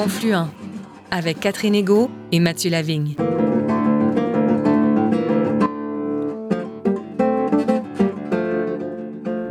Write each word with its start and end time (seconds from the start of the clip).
Confluent 0.00 0.46
avec 1.10 1.40
Catherine 1.40 1.74
Ego 1.74 2.08
et 2.30 2.38
Mathieu 2.38 2.70
Lavigne. 2.70 3.16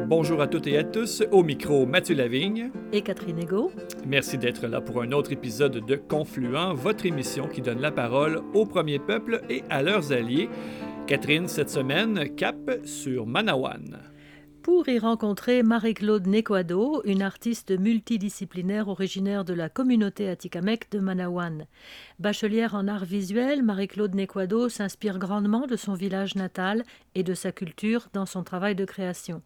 Bonjour 0.07 0.41
à 0.41 0.48
toutes 0.48 0.68
et 0.68 0.77
à 0.77 0.86
tous, 0.86 1.21
au 1.34 1.44
micro 1.44 1.86
Mathieu 1.86 2.16
Lavigne 2.16 2.71
et 2.94 3.02
Catherine 3.02 3.39
Ego. 3.39 3.73
Merci 4.05 4.38
d'être 4.38 4.68
là 4.68 4.80
pour 4.80 5.02
un 5.02 5.12
autre 5.12 5.34
épisode 5.34 5.86
de 5.86 5.95
Confluent, 5.98 6.73
votre 6.75 7.05
émission 7.05 7.50
qui 7.50 7.61
donne 7.61 7.81
la 7.81 7.91
parole 7.91 8.41
au 8.53 8.66
premier 8.66 9.00
peuple 9.00 9.41
et 9.50 9.64
à 9.70 9.84
leurs 9.84 10.14
alliés. 10.14 10.48
Catherine, 11.08 11.50
cette 11.50 11.70
semaine, 11.70 12.34
cap 12.38 12.55
sur 12.86 13.25
Manawan 13.25 14.00
pour 14.67 14.89
y 14.89 14.99
rencontrer 14.99 15.63
Marie-Claude 15.63 16.27
Nequado, 16.27 17.02
une 17.05 17.21
artiste 17.21 17.71
multidisciplinaire 17.71 18.89
originaire 18.89 19.45
de 19.45 19.53
la 19.53 19.70
communauté 19.70 20.27
Atikamekw 20.27 20.89
de 20.91 20.99
Manawan. 20.99 21.67
Bachelière 22.20 22.75
en 22.75 22.89
art 22.89 23.05
visuel, 23.05 23.63
Marie-Claude 23.63 24.13
Nequado 24.13 24.67
s'inspire 24.67 25.20
grandement 25.20 25.67
de 25.67 25.77
son 25.77 25.94
village 25.94 26.35
natal 26.35 26.84
et 27.16 27.23
de 27.23 27.34
sa 27.34 27.53
culture 27.53 28.09
dans 28.11 28.25
son 28.25 28.44
travail 28.44 28.75
de 28.75 28.84
création. 28.84 29.41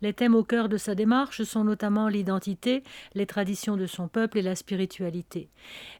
Les 0.00 0.12
thèmes 0.12 0.34
au 0.34 0.42
cœur 0.42 0.68
de 0.68 0.76
sa 0.76 0.96
démarche 0.96 1.44
sont 1.44 1.62
notamment 1.62 2.08
l'identité, 2.08 2.82
les 3.14 3.26
traditions 3.26 3.76
de 3.76 3.86
son 3.86 4.08
peuple 4.08 4.38
et 4.38 4.42
la 4.42 4.56
spiritualité. 4.56 5.50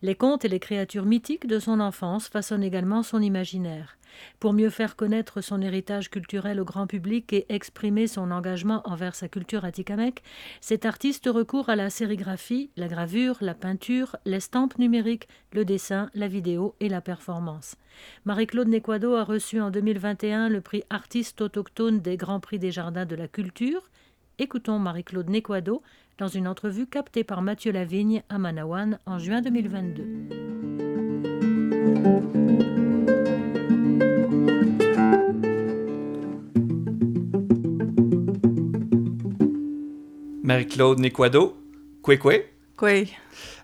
Les 0.03 0.17
contes 0.17 0.45
et 0.45 0.49
les 0.49 0.59
créatures 0.59 1.07
mythiques 1.07 1.47
de 1.47 1.61
son 1.61 1.79
enfance 1.79 2.27
façonnent 2.27 2.65
également 2.65 3.05
son 3.05 3.23
imaginaire. 3.23 3.97
Pour 4.41 4.53
mieux 4.53 4.71
faire 4.71 4.97
connaître 4.97 5.41
son 5.41 5.61
héritage 5.61 6.11
culturel 6.11 6.61
au 6.61 6.65
grand 6.65 6.87
public 6.87 7.33
et 7.33 7.47
exprimer 7.49 8.07
son 8.07 8.31
engagement 8.31 8.83
envers 8.85 9.15
sa 9.15 9.29
culture 9.29 9.65
atikamekw, 9.65 10.23
cet 10.61 10.87
artiste 10.87 11.27
recourt 11.27 11.69
à 11.69 11.77
la 11.77 11.91
sérigraphie, 11.91 12.71
la 12.77 12.89
gravure, 12.89 13.37
la 13.41 13.55
peinture, 13.55 14.17
l'estampe 14.25 14.79
numérique, 14.79 15.29
le 15.53 15.65
dessin, 15.65 16.11
la 16.15 16.29
vidéo 16.29 16.75
et 16.81 16.89
la 16.89 17.01
performance. 17.01 17.77
Marie-Claude 18.25 18.69
Nequado 18.69 19.15
a 19.15 19.25
reçu 19.25 19.61
en 19.61 19.71
2021 19.71 20.49
le 20.49 20.61
prix 20.61 20.83
artiste 20.91 21.41
autochtone 21.41 22.01
des 22.01 22.17
Grands 22.17 22.41
Prix 22.41 22.59
des 22.59 22.71
Jardins 22.71 23.07
de 23.07 23.17
la 23.17 23.29
Culture. 23.29 23.91
Écoutons 24.39 24.79
Marie-Claude 24.79 25.29
Nequado 25.29 25.83
dans 26.19 26.29
une 26.29 26.49
entrevue 26.49 26.87
captée 26.87 27.25
par 27.25 27.43
Mathieu 27.43 27.73
Lavigne 27.73 28.23
à 28.29 28.39
Manawan 28.39 28.99
en 29.07 29.19
juin 29.19 29.41
2022. 29.43 30.73
Marie-Claude 40.43 40.99
Nequado. 40.99 41.57
Kwe 42.03 42.19
Kwe. 42.19 43.07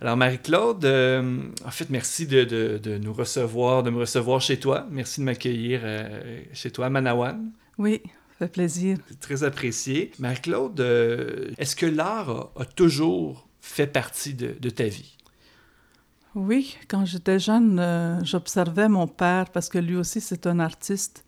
Alors, 0.01 0.17
Marie-Claude, 0.17 0.84
euh, 0.84 1.41
en 1.65 1.71
fait, 1.71 1.91
merci 1.91 2.27
de, 2.27 2.98
nous 3.03 3.12
recevoir, 3.12 3.83
de 3.83 3.91
me 3.91 3.98
recevoir 3.98 4.41
chez 4.41 4.61
toi. 4.61 4.87
Merci 4.93 5.21
de 5.21 5.25
m'accueillir 5.25 5.81
euh, 5.83 6.41
chez 6.53 6.71
toi 6.71 6.87
à 6.87 6.91
Manawan. 6.91 7.51
Oui, 7.79 8.01
ça 8.05 8.47
fait 8.47 8.53
plaisir. 8.53 8.99
C'est 9.09 9.19
très 9.19 9.43
apprécié. 9.43 10.12
Marie-Claude, 10.21 10.79
euh, 10.79 11.51
est-ce 11.59 11.75
que 11.75 11.87
l'art 11.87 12.51
a, 12.56 12.65
toujours 12.65 13.49
fait 13.61 13.89
partie 13.89 14.34
de, 14.34 14.71
ta 14.71 14.84
vie? 14.84 15.17
Oui, 16.37 16.77
quand 16.87 17.05
j'étais 17.05 17.41
jeune, 17.41 18.21
j'observais 18.23 18.89
mon 18.89 19.09
père 19.09 19.51
parce 19.51 19.69
que 19.69 19.79
lui 19.79 19.97
aussi, 19.97 20.21
c'est 20.21 20.47
un 20.47 20.61
artiste. 20.61 21.25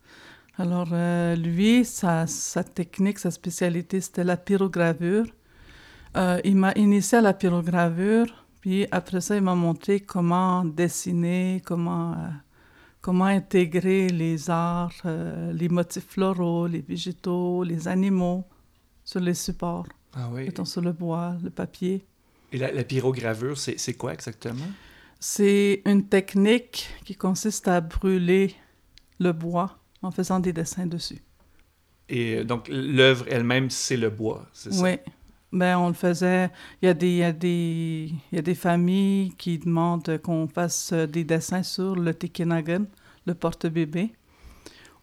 Alors, 0.57 0.87
lui, 1.35 1.83
sa, 1.83 2.25
sa, 2.27 2.63
technique, 2.63 3.19
sa 3.19 3.31
spécialité, 3.31 3.99
c'était 3.99 4.23
la 4.23 4.37
pyrogravure. 4.37 5.25
Euh, 6.17 6.41
il 6.43 6.57
m'a 6.57 6.73
initié 6.75 7.19
à 7.19 7.21
la 7.21 7.33
pyrogravure, 7.33 8.45
puis 8.59 8.85
après 8.91 9.21
ça, 9.21 9.35
il 9.35 9.41
m'a 9.41 9.55
montré 9.55 10.01
comment 10.01 10.65
dessiner, 10.65 11.61
comment, 11.65 12.11
euh, 12.13 12.27
comment 12.99 13.25
intégrer 13.25 14.09
les 14.09 14.49
arts, 14.49 14.93
euh, 15.05 15.53
les 15.53 15.69
motifs 15.69 16.07
floraux, 16.07 16.67
les 16.67 16.81
végétaux, 16.81 17.63
les 17.63 17.87
animaux 17.87 18.43
sur 19.05 19.21
les 19.21 19.33
supports. 19.33 19.87
Ah 20.13 20.29
oui. 20.31 20.43
Mettons 20.45 20.65
sur 20.65 20.81
le 20.81 20.91
bois, 20.91 21.37
le 21.41 21.49
papier. 21.49 22.05
Et 22.51 22.57
la, 22.57 22.71
la 22.71 22.83
pyrogravure, 22.83 23.57
c'est 23.57 23.93
quoi 23.93 24.13
exactement? 24.13 24.67
C'est 25.19 25.81
une 25.85 26.09
technique 26.09 26.89
qui 27.05 27.15
consiste 27.15 27.67
à 27.69 27.79
brûler 27.79 28.53
le 29.19 29.31
bois 29.31 29.77
en 30.01 30.11
faisant 30.11 30.39
des 30.41 30.51
dessins 30.51 30.87
dessus. 30.87 31.21
Et 32.09 32.43
donc, 32.43 32.67
l'œuvre 32.67 33.25
elle-même, 33.29 33.69
c'est 33.69 33.95
le 33.95 34.09
bois, 34.09 34.45
c'est 34.51 34.73
ça? 34.73 34.83
Oui. 34.83 34.97
Ben, 35.51 35.77
on 35.77 35.89
le 35.89 35.93
faisait. 35.93 36.49
Il 36.81 36.85
y, 36.85 36.89
a 36.89 36.93
des, 36.93 37.07
il, 37.07 37.17
y 37.17 37.23
a 37.23 37.31
des, 37.33 38.09
il 38.31 38.35
y 38.35 38.39
a 38.39 38.41
des 38.41 38.55
familles 38.55 39.33
qui 39.37 39.59
demandent 39.59 40.17
qu'on 40.19 40.47
fasse 40.47 40.93
des 40.93 41.25
dessins 41.25 41.63
sur 41.63 41.95
le 41.95 42.13
Tikinagan, 42.13 42.85
le 43.25 43.33
porte-bébé, 43.33 44.13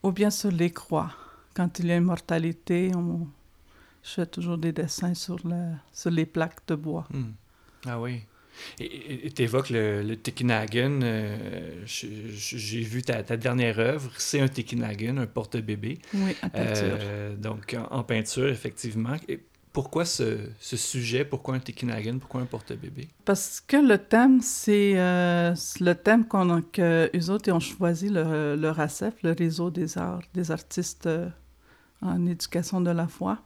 ou 0.01 0.11
bien 0.11 0.31
sur 0.31 0.51
les 0.51 0.71
croix. 0.71 1.11
Quand 1.53 1.79
il 1.79 1.87
y 1.87 1.91
a 1.91 1.97
une 1.97 2.05
mortalité, 2.05 2.91
on, 2.95 3.27
je 4.03 4.09
fais 4.09 4.25
toujours 4.25 4.57
des 4.57 4.71
dessins 4.71 5.13
sur, 5.13 5.37
le, 5.45 5.73
sur 5.91 6.09
les 6.09 6.25
plaques 6.25 6.65
de 6.67 6.75
bois. 6.75 7.07
Hmm. 7.11 7.31
Ah 7.85 7.99
oui. 7.99 8.21
Et 8.79 9.31
tu 9.31 9.43
évoques 9.43 9.69
le, 9.69 10.01
le 10.03 10.17
Tikinagan. 10.17 10.99
Euh, 11.01 11.83
j'ai 11.85 12.81
vu 12.81 13.01
ta, 13.03 13.23
ta, 13.23 13.37
dernière 13.37 13.79
œuvre. 13.79 14.11
C'est 14.17 14.41
un 14.41 14.47
Tikinagan, 14.47 15.17
un 15.17 15.27
porte-bébé. 15.27 15.99
Oui, 16.13 16.35
en 16.43 16.49
peinture. 16.49 16.97
Euh, 16.99 17.35
donc, 17.35 17.75
en, 17.77 17.95
en, 17.95 18.03
peinture, 18.03 18.49
effectivement. 18.49 19.15
Et 19.29 19.39
pourquoi 19.71 20.03
ce, 20.05 20.49
sujet? 20.59 21.23
Pourquoi 21.23 21.55
un 21.55 21.59
Tekinagan? 21.59 22.17
Pourquoi 22.17 22.41
un 22.41 22.45
porte-bébé? 22.45 23.07
Parce 23.23 23.61
que 23.61 23.77
le 23.77 23.97
thème, 23.99 24.41
c'est 24.41 24.93
euh, 24.97 25.53
le 25.79 25.93
thème 25.93 26.25
qu'on 26.25 26.61
que 26.61 27.09
eux 27.15 27.29
autres 27.29 27.51
ont 27.51 27.59
choisi, 27.59 28.09
le, 28.09 28.55
le 28.55 28.69
RACEF, 28.71 29.13
le 29.21 29.33
Réseau 29.33 29.69
des 29.69 29.97
arts, 29.97 30.23
des 30.33 30.49
artistes 30.49 31.05
euh, 31.05 31.29
en 32.01 32.25
éducation 32.25 32.81
de 32.81 32.89
la 32.89 33.07
foi. 33.07 33.39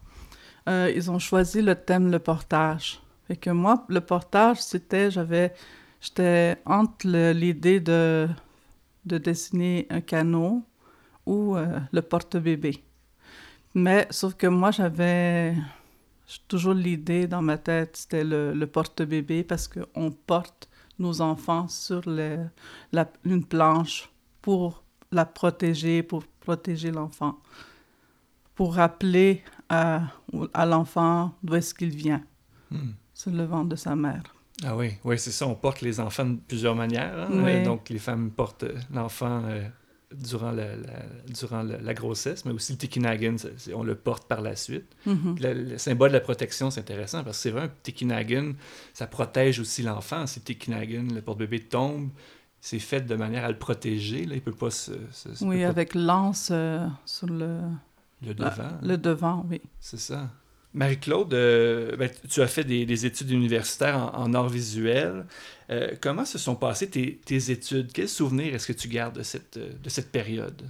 Euh, 0.69 0.91
ils 0.95 1.11
ont 1.11 1.19
choisi 1.19 1.61
le 1.61 1.75
thème 1.75 2.09
le 2.09 2.19
portage. 2.19 3.01
Et 3.29 3.35
que 3.35 3.49
moi, 3.49 3.85
le 3.89 3.99
portage, 3.99 4.61
c'était, 4.61 5.11
j'avais, 5.11 5.53
j'étais 5.99 6.57
entre 6.65 7.07
l'idée 7.33 7.81
de, 7.81 8.29
de 9.05 9.17
dessiner 9.17 9.87
un 9.89 10.01
canot 10.01 10.63
ou 11.25 11.55
le 11.55 12.01
porte-bébé. 12.01 12.83
Mais 13.73 14.07
sauf 14.09 14.35
que 14.35 14.47
moi, 14.47 14.71
j'avais 14.71 15.55
toujours 16.47 16.73
l'idée 16.73 17.27
dans 17.27 17.41
ma 17.41 17.57
tête, 17.57 17.97
c'était 17.97 18.23
le, 18.23 18.65
porte-bébé 18.65 19.43
parce 19.43 19.67
qu'on 19.67 20.11
porte 20.11 20.69
nos 20.99 21.21
enfants 21.21 21.67
sur 21.67 22.01
la, 22.07 23.07
une 23.25 23.45
planche 23.45 24.09
pour 24.41 24.83
la 25.11 25.25
protéger, 25.25 26.03
pour 26.03 26.23
protéger 26.39 26.91
l'enfant, 26.91 27.39
pour 28.55 28.75
rappeler 28.75 29.43
à, 29.69 30.03
à 30.53 30.65
l'enfant 30.65 31.33
d'où 31.43 31.55
est-ce 31.55 31.73
qu'il 31.73 31.95
vient, 31.95 32.23
hmm. 32.71 32.91
sur 33.13 33.31
le 33.31 33.43
ventre 33.43 33.69
de 33.69 33.75
sa 33.75 33.95
mère. 33.95 34.23
Ah 34.63 34.75
oui, 34.75 34.93
oui, 35.03 35.17
c'est 35.17 35.31
ça, 35.31 35.47
on 35.47 35.55
porte 35.55 35.81
les 35.81 35.99
enfants 35.99 36.25
de 36.25 36.37
plusieurs 36.47 36.75
manières. 36.75 37.29
Hein. 37.29 37.63
Donc 37.63 37.89
les 37.89 37.99
femmes 37.99 38.31
portent 38.31 38.65
l'enfant 38.93 39.43
euh, 39.45 39.67
durant, 40.13 40.51
la, 40.51 40.75
durant 41.27 41.63
la, 41.63 41.93
grossesse, 41.93 42.45
mais 42.45 42.51
aussi 42.51 42.73
le 42.73 42.77
Tikinagan, 42.77 43.35
on 43.73 43.83
le 43.83 43.95
porte 43.95 44.27
par 44.27 44.41
la 44.41 44.55
suite. 44.55 44.95
Mm-hmm. 45.07 45.69
le, 45.69 45.77
symbole 45.77 46.09
de 46.09 46.13
la 46.13 46.21
protection, 46.21 46.71
c'est 46.71 46.81
intéressant 46.81 47.23
parce 47.23 47.37
que 47.37 47.43
c'est 47.43 47.51
vrai, 47.51 47.63
un 47.63 47.71
Tikinagan, 47.83 48.53
ça 48.93 49.07
protège 49.07 49.59
aussi 49.59 49.83
l'enfant. 49.83 50.27
Si 50.27 50.39
le 50.39 50.45
Tikinagan, 50.45 51.07
le 51.13 51.21
porte-bébé 51.21 51.59
tombe, 51.59 52.09
c'est 52.61 52.79
fait 52.79 53.01
de 53.01 53.15
manière 53.15 53.43
à 53.43 53.49
le 53.49 53.57
protéger. 53.57 54.25
Là, 54.25 54.35
il 54.35 54.41
peut 54.41 54.51
pas 54.51 54.71
se... 54.71 54.93
oui, 55.41 55.63
avec 55.63 55.95
lance 55.95 56.49
euh, 56.51 56.87
sur 57.05 57.27
le... 57.27 57.59
Le 58.25 58.33
devant. 58.33 58.69
le 58.81 58.97
devant, 58.97 59.45
oui. 59.49 59.61
C'est 59.81 59.99
ça. 59.99 60.29
Marie-Claude, 60.73 61.33
euh, 61.33 61.95
ben, 61.95 62.09
tu 62.29 62.41
as 62.41 62.47
fait 62.47 62.63
des, 62.63 63.05
études 63.05 63.29
universitaires 63.29 64.11
en, 64.15 64.33
art 64.33 64.49
visuel. 64.49 65.25
Euh, 65.69 65.91
comment 66.01 66.25
se 66.25 66.37
sont 66.37 66.55
passées 66.55 66.89
tes, 66.89 67.51
études? 67.51 67.91
Quels 67.93 68.09
souvenirs 68.09 68.55
est-ce 68.55 68.67
que 68.67 68.73
tu 68.73 68.87
gardes 68.87 69.17
de 69.17 69.23
cette, 69.23 69.57
de 69.57 69.89
cette 69.89 70.11
période? 70.11 70.63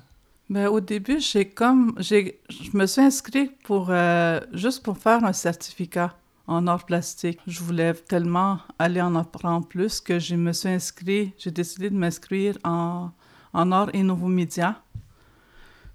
Ben, 0.49 0.67
au 0.67 0.81
début, 0.81 1.19
j'ai 1.19 1.45
comme 1.45 1.95
je 1.99 2.31
me 2.73 2.85
suis 2.85 3.01
inscrite 3.01 3.53
pour 3.63 3.87
euh, 3.89 4.41
juste 4.51 4.83
pour 4.83 4.97
faire 4.97 5.23
un 5.23 5.33
certificat 5.33 6.17
en 6.47 6.67
art 6.67 6.85
plastique. 6.85 7.39
Je 7.47 7.61
voulais 7.61 7.93
tellement 7.93 8.59
aller 8.77 9.01
en 9.01 9.15
apprendre 9.15 9.65
plus 9.65 10.01
que 10.01 10.19
je 10.19 10.35
me 10.35 10.51
suis 10.51 10.67
inscrite, 10.67 11.33
j'ai 11.37 11.51
décidé 11.51 11.89
de 11.89 11.95
m'inscrire 11.95 12.57
en, 12.65 13.11
en 13.53 13.71
art 13.71 13.89
et 13.93 14.03
nouveaux 14.03 14.27
médias 14.27 14.75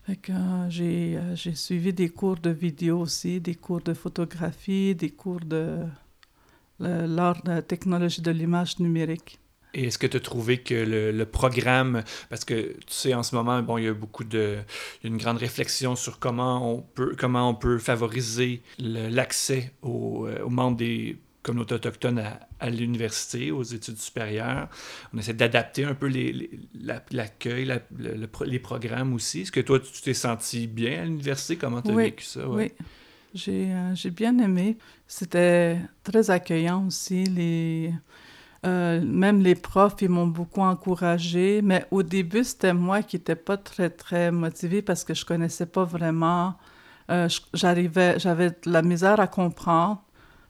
euh, 0.09 0.69
euh, 0.81 1.35
j'ai, 1.37 1.55
suivi 1.55 1.93
des 1.93 2.09
cours 2.09 2.37
de 2.37 2.51
vidéo 2.51 3.01
aussi, 3.01 3.41
des 3.41 3.55
cours 3.55 3.81
de 3.81 3.95
photographie, 3.95 4.95
des 4.95 5.11
cours 5.11 5.41
de 5.41 5.79
l'art 6.81 7.43
de 7.43 7.51
la 7.51 7.63
technologie 7.63 8.23
de 8.23 8.31
l'image 8.31 8.79
numérique. 8.79 9.41
Et 9.75 9.85
est-ce 9.85 9.99
que 9.99 10.07
tu 10.07 10.17
as 10.17 10.21
trouvé 10.21 10.59
que 10.59 10.75
le, 10.75 11.25
programme, 11.27 12.03
parce 12.31 12.45
que 12.45 12.73
tu 12.73 12.95
sais, 12.95 13.15
en 13.15 13.23
ce 13.23 13.35
moment, 13.35 13.61
bon, 13.63 13.77
il 13.77 13.85
y 13.85 13.89
a 13.89 13.93
beaucoup 13.93 14.25
de, 14.25 14.59
une 15.05 15.19
grande 15.19 15.39
réflexion 15.39 15.95
sur 15.95 16.19
comment 16.19 16.73
on 16.73 16.81
peut, 16.81 17.15
comment 17.19 17.51
on 17.51 17.55
peut 17.55 17.79
favoriser 17.79 18.63
l'accès 18.79 19.73
aux, 19.83 20.27
euh, 20.27 20.43
aux 20.43 20.51
membres 20.51 20.79
des 20.79 21.19
communauté 21.49 21.75
autochtone 21.75 22.23
à, 22.61 22.71
l'université, 22.71 23.50
aux 23.50 23.62
études 23.62 23.99
supérieures. 23.99 24.69
On 25.15 25.19
essaie 25.19 25.33
d'adapter 25.33 25.85
un 25.85 25.95
peu 25.95 26.11
l'accueil, 27.11 27.81
les 28.45 28.59
programmes 28.59 29.15
aussi. 29.15 29.43
Est-ce 29.43 29.53
que 29.53 29.61
toi, 29.61 29.81
tu 29.81 30.03
t'es 30.03 30.15
senti 30.15 30.67
bien 30.67 31.03
à 31.03 31.05
l'université? 31.05 31.56
Comment 31.56 31.81
tu 31.81 31.91
as 31.91 31.95
vécu 31.95 32.25
ça? 32.25 32.47
Oui, 32.47 32.71
euh, 33.49 33.95
j'ai 33.95 34.11
bien 34.11 34.39
aimé. 34.39 34.77
C'était 35.06 35.79
très 36.03 36.31
accueillant 36.31 36.87
aussi. 36.87 37.25
Les, 37.25 37.95
euh, 38.67 39.00
même 39.03 39.41
les 39.41 39.55
profs, 39.55 40.03
ils 40.03 40.11
m'ont 40.11 40.27
beaucoup 40.27 40.61
encouragé. 40.61 41.62
Mais 41.62 41.87
au 41.91 42.03
début, 42.03 42.45
c'était 42.45 42.75
moi 42.75 43.03
qui 43.03 43.17
n'étais 43.17 43.37
pas 43.37 43.56
très, 43.56 43.89
très 43.89 44.31
motivée 44.31 44.83
parce 44.83 45.03
que 45.03 45.15
je 45.15 45.25
connaissais 45.25 45.67
pas 45.67 45.85
vraiment. 45.85 46.55
Euh, 47.11 47.27
j'arrivais, 47.55 48.19
j'avais 48.19 48.50
de 48.50 48.56
la 48.67 48.83
misère 48.83 49.19
à 49.19 49.27
comprendre. 49.27 50.03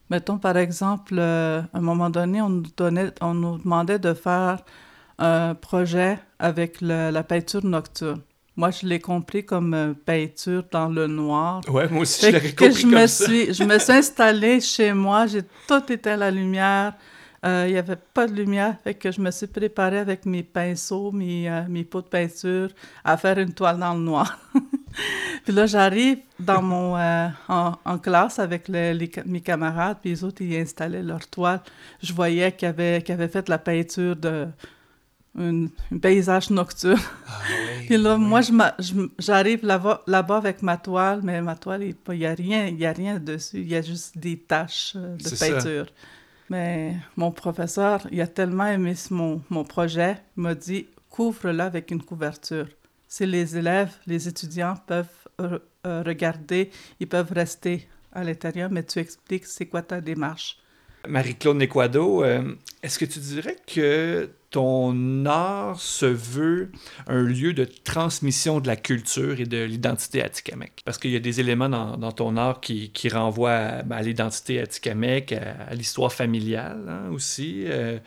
Mettons, 0.09 0.37
par 0.37 0.57
exemple, 0.57 1.19
à 1.19 1.67
un 1.73 1.81
moment 1.81 2.09
donné, 2.09 2.41
on 2.41 2.49
nous, 2.49 2.63
donnait, 2.75 3.11
on 3.21 3.33
nous 3.33 3.57
demandait 3.57 3.99
de 3.99 4.13
faire 4.13 4.63
un 5.19 5.53
projet 5.53 6.17
avec 6.39 6.81
la 6.81 7.23
peinture 7.23 7.63
nocturne. 7.63 8.21
Moi, 8.59 8.71
je 8.71 8.85
l'ai 8.85 8.99
compris 8.99 9.45
comme 9.45 9.73
euh, 9.73 9.93
peinture 9.93 10.65
dans 10.69 10.89
le 10.89 11.07
noir. 11.07 11.61
Ouais, 11.69 11.87
moi 11.87 12.01
aussi, 12.01 12.25
je 12.25 12.31
l'ai 12.31 12.53
compris 12.53 12.73
je 12.73 12.81
comme 12.81 12.91
me 12.91 13.07
ça. 13.07 13.23
Suis, 13.23 13.53
je 13.53 13.63
me 13.63 13.79
suis 13.79 13.91
installée 14.03 14.59
chez 14.59 14.91
moi, 14.91 15.27
j'ai 15.27 15.43
tout 15.65 15.81
éteint 15.89 16.17
la 16.17 16.29
lumière. 16.29 16.93
Euh, 17.45 17.65
il 17.67 17.73
n'y 17.73 17.77
avait 17.77 17.95
pas 17.95 18.27
de 18.27 18.33
lumière, 18.33 18.75
fait 18.83 18.93
que 18.93 19.11
je 19.11 19.21
me 19.21 19.31
suis 19.31 19.47
préparée 19.47 19.99
avec 19.99 20.25
mes 20.25 20.43
pinceaux, 20.43 21.11
mes, 21.11 21.49
euh, 21.49 21.61
mes 21.69 21.85
pots 21.85 22.01
de 22.01 22.07
peinture, 22.07 22.69
à 23.03 23.15
faire 23.15 23.37
une 23.37 23.53
toile 23.53 23.79
dans 23.79 23.93
le 23.93 24.01
noir. 24.01 24.37
puis 25.45 25.53
là, 25.53 25.65
j'arrive 25.65 26.19
dans 26.37 26.61
mon, 26.61 26.97
en, 26.97 27.79
en, 27.85 27.97
classe 27.97 28.39
avec 28.39 28.67
les, 28.67 29.09
mes 29.25 29.41
camarades, 29.41 29.97
puis 30.01 30.09
les 30.09 30.23
autres, 30.23 30.41
ils 30.41 30.57
installaient 30.57 31.03
leur 31.03 31.25
toile. 31.27 31.61
Je 32.03 32.11
voyais 32.11 32.51
qu'ils 32.51 32.67
avaient, 32.67 33.01
qu 33.01 33.13
avaient 33.13 33.29
fait 33.29 33.47
la 33.47 33.57
peinture 33.57 34.17
de 34.17 34.47
un, 35.37 35.67
paysage 36.01 36.49
nocturne. 36.49 36.99
Ah, 37.27 37.31
oui, 37.49 37.85
Puis 37.87 37.97
là, 37.97 38.17
moi, 38.17 38.41
j'arrive 39.17 39.65
là-bas 39.65 40.03
là 40.07 40.19
avec 40.29 40.61
ma 40.61 40.77
toile, 40.77 41.21
mais 41.23 41.41
ma 41.41 41.55
toile, 41.55 41.83
il 41.83 41.95
n'y 42.09 42.25
a, 42.25 42.33
rien, 42.33 42.75
a 42.81 42.91
rien 42.91 43.19
dessus. 43.19 43.59
Il 43.59 43.69
y 43.69 43.75
a 43.75 43.81
juste 43.81 44.17
des 44.17 44.37
taches 44.37 44.93
euh, 44.95 45.15
de 45.15 45.29
peinture. 45.29 45.85
Mais 46.49 46.95
mon 47.15 47.31
professeur, 47.31 48.07
il 48.11 48.21
a 48.21 48.27
tellement 48.27 48.65
aimé 48.65 48.93
mon, 49.11 49.41
mon 49.49 49.63
projet, 49.63 50.17
il 50.35 50.43
m'a 50.43 50.55
dit 50.55 50.87
couvre-la 51.09 51.65
avec 51.65 51.91
une 51.91 52.01
couverture. 52.01 52.67
Si 53.07 53.25
les 53.25 53.57
élèves, 53.57 53.95
les 54.07 54.27
étudiants 54.27 54.75
peuvent 54.87 55.07
euh, 55.41 55.59
regarder, 56.03 56.69
ils 56.99 57.07
peuvent 57.07 57.31
rester 57.31 57.87
à 58.11 58.23
l'intérieur, 58.23 58.69
mais 58.71 58.83
tu 58.83 58.99
expliques 58.99 59.45
c'est 59.45 59.67
quoi 59.67 59.81
ta 59.81 60.01
démarche. 60.01 60.57
Marie-Claude 61.07 61.57
Nequado, 61.57 62.23
euh, 62.23 62.55
est-ce 62.83 62.99
que 62.99 63.05
tu 63.05 63.19
dirais 63.19 63.55
que 63.65 64.29
ton 64.51 65.25
art 65.25 65.79
se 65.79 66.05
veut 66.05 66.71
un 67.07 67.21
lieu 67.21 67.53
de 67.53 67.65
transmission 67.65 68.59
de 68.59 68.67
la 68.67 68.75
culture 68.75 69.39
et 69.39 69.45
de 69.45 69.63
l'identité 69.63 70.23
atikamekw? 70.23 70.71
Parce 70.85 70.97
qu'il 70.97 71.11
y 71.11 71.15
a 71.15 71.19
des 71.19 71.39
éléments 71.39 71.69
dans, 71.69 72.11
ton 72.11 72.35
art 72.35 72.59
qui, 72.59 72.89
qui 72.89 73.09
renvoient 73.09 73.51
à, 73.51 74.01
l'identité 74.01 74.59
atikamekw, 74.59 75.33
à, 75.33 75.75
l'histoire 75.75 76.11
familiale 76.11 76.83
hein, 76.87 77.11
aussi. 77.11 77.63
Euh, 77.65 77.99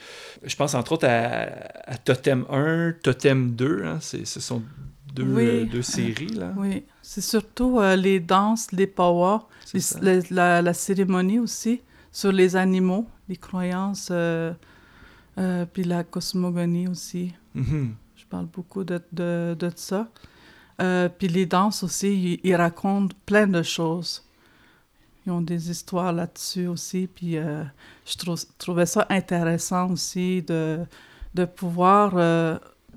je 0.42 0.56
pense 0.56 0.74
entre 0.74 0.92
autres 0.92 1.08
à, 1.08 1.96
Totem 1.98 2.44
1, 2.50 2.94
Totem 3.02 3.52
2. 3.52 3.84
Hein, 3.84 3.98
ce 4.00 4.40
sont 4.40 4.62
deux, 5.14 5.24
euh, 5.24 5.64
deux 5.66 5.82
séries. 5.82 6.34
Là. 6.34 6.52
Oui, 6.56 6.84
c'est 7.02 7.20
surtout 7.20 7.80
les 7.96 8.18
danses, 8.18 8.72
les 8.72 8.88
powwows, 8.88 9.42
la, 10.30 10.62
la, 10.62 10.74
cérémonie 10.74 11.38
aussi 11.38 11.82
sur 12.10 12.32
les 12.32 12.56
animaux, 12.56 13.06
les 13.28 13.36
croyances, 13.36 14.10
euh, 15.38 15.62
euh, 15.62 15.66
puis 15.70 15.84
la 15.84 16.04
cosmogonie 16.04 16.88
aussi. 16.88 17.32
Mm-hmm. 17.56 17.90
Je 18.16 18.24
parle 18.26 18.46
beaucoup 18.46 18.84
de, 18.84 19.00
de, 19.12 19.56
de 19.58 19.70
ça. 19.74 20.08
Euh, 20.80 21.08
puis 21.08 21.28
les 21.28 21.46
danses 21.46 21.82
aussi, 21.82 22.40
ils, 22.42 22.54
racontent 22.54 23.14
plein 23.26 23.46
de 23.46 23.62
choses. 23.62 24.24
Ils 25.26 25.32
ont 25.32 25.40
des 25.40 25.70
histoires 25.70 26.12
là-dessus 26.12 26.66
aussi. 26.66 27.08
Puis 27.12 27.34
je 27.34 28.46
trouvais 28.58 28.86
ça 28.86 29.06
intéressant 29.08 29.90
aussi 29.90 30.42
de, 30.42 30.80
de 31.34 31.44
pouvoir 31.44 32.14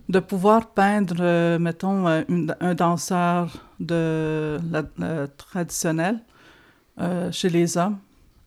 de 0.08 0.20
pouvoir 0.20 0.68
peindre, 0.68 1.58
mettons, 1.58 2.08
un 2.08 2.76
danseur 2.76 3.54
de 3.80 4.58
la, 4.72 5.28
traditionnel 5.28 6.20
chez 7.32 7.50
les 7.50 7.78
hommes, 7.78 8.00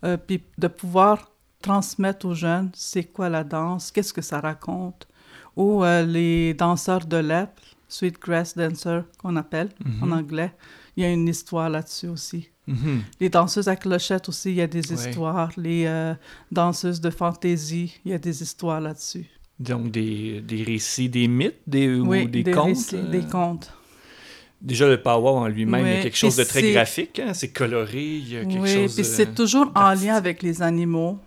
euh, 0.04 0.16
puis 0.16 0.42
de 0.58 0.68
pouvoir 0.68 1.32
transmettre 1.62 2.26
aux 2.26 2.34
jeunes 2.34 2.70
c'est 2.74 3.04
quoi 3.04 3.28
la 3.28 3.44
danse, 3.44 3.90
qu'est-ce 3.90 4.12
que 4.12 4.22
ça 4.22 4.40
raconte. 4.40 5.06
Ou 5.56 5.84
euh, 5.84 6.04
les 6.04 6.54
danseurs 6.54 7.04
de 7.04 7.16
l'EP, 7.16 7.50
Sweetgrass 7.88 8.56
Dancer 8.56 9.00
qu'on 9.18 9.36
appelle 9.36 9.70
en 10.02 10.06
mhm. 10.06 10.12
anglais, 10.12 10.52
il 10.96 11.02
y 11.02 11.06
a 11.06 11.10
une 11.10 11.28
histoire 11.28 11.68
là-dessus 11.68 12.08
aussi. 12.08 12.50
Mhm. 12.66 13.02
Les 13.18 13.28
danseuses 13.28 13.68
à 13.68 13.76
clochette 13.76 14.28
aussi, 14.28 14.50
il 14.50 14.56
y 14.56 14.60
a 14.60 14.66
des 14.66 14.92
histoires. 14.92 15.50
Les 15.56 15.86
euh, 15.86 16.14
danseuses 16.52 17.00
de 17.00 17.10
fantaisie, 17.10 17.98
il 18.04 18.12
y 18.12 18.14
a 18.14 18.18
des 18.18 18.42
histoires 18.42 18.80
là-dessus. 18.80 19.26
Donc 19.58 19.90
des, 19.90 20.40
des, 20.40 20.62
récits, 20.62 21.08
des 21.08 21.26
mythes, 21.26 21.60
des, 21.66 21.92
ou 21.94 22.14
des, 22.14 22.26
des 22.26 22.52
contes? 22.52 22.66
Récits, 22.66 23.02
des 23.10 23.22
contes. 23.22 23.72
Déjà, 24.60 24.88
le 24.88 25.00
power 25.00 25.30
en 25.30 25.48
lui-même, 25.48 25.86
il 25.86 25.92
y 25.92 25.96
a 25.96 26.02
quelque 26.02 26.16
chose 26.16 26.36
de 26.36 26.44
très 26.44 26.72
graphique, 26.72 27.20
hein? 27.20 27.32
c'est 27.32 27.52
coloré, 27.52 28.04
il 28.04 28.28
y 28.28 28.36
a 28.36 28.44
quelque 28.44 28.58
oui, 28.58 28.92
puis 28.92 29.04
c'est 29.04 29.32
toujours 29.34 29.70
en 29.74 29.94
lien 29.94 30.16
avec 30.16 30.42
les 30.42 30.62
animaux. 30.62 31.18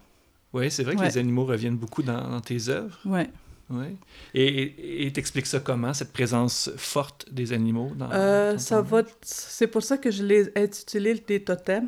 Oui, 0.54 0.70
c'est 0.70 0.84
vrai 0.84 0.96
que 0.96 1.04
les 1.04 1.18
animaux 1.18 1.46
reviennent 1.46 1.78
beaucoup 1.78 2.04
dans, 2.04 2.42
tes 2.42 2.70
œuvres. 2.70 3.00
Oui. 3.06 3.22
Oui. 3.70 3.96
Et 4.34 5.12
t'expliques 5.14 5.46
ça 5.46 5.62
comment, 5.62 5.94
cette 5.94 6.12
présence 6.12 6.70
forte 6.76 7.32
des 7.32 7.54
animaux 7.54 7.92
dans, 7.96 8.12
euh, 8.12 8.58
ça 8.58 8.82
va 8.82 9.04
C'est 9.22 9.68
pour 9.68 9.82
ça 9.82 9.98
que 9.98 10.12
je 10.12 10.24
l'ai 10.24 10.52
intitulé 10.58 11.14
des 11.26 11.42
totems. 11.42 11.88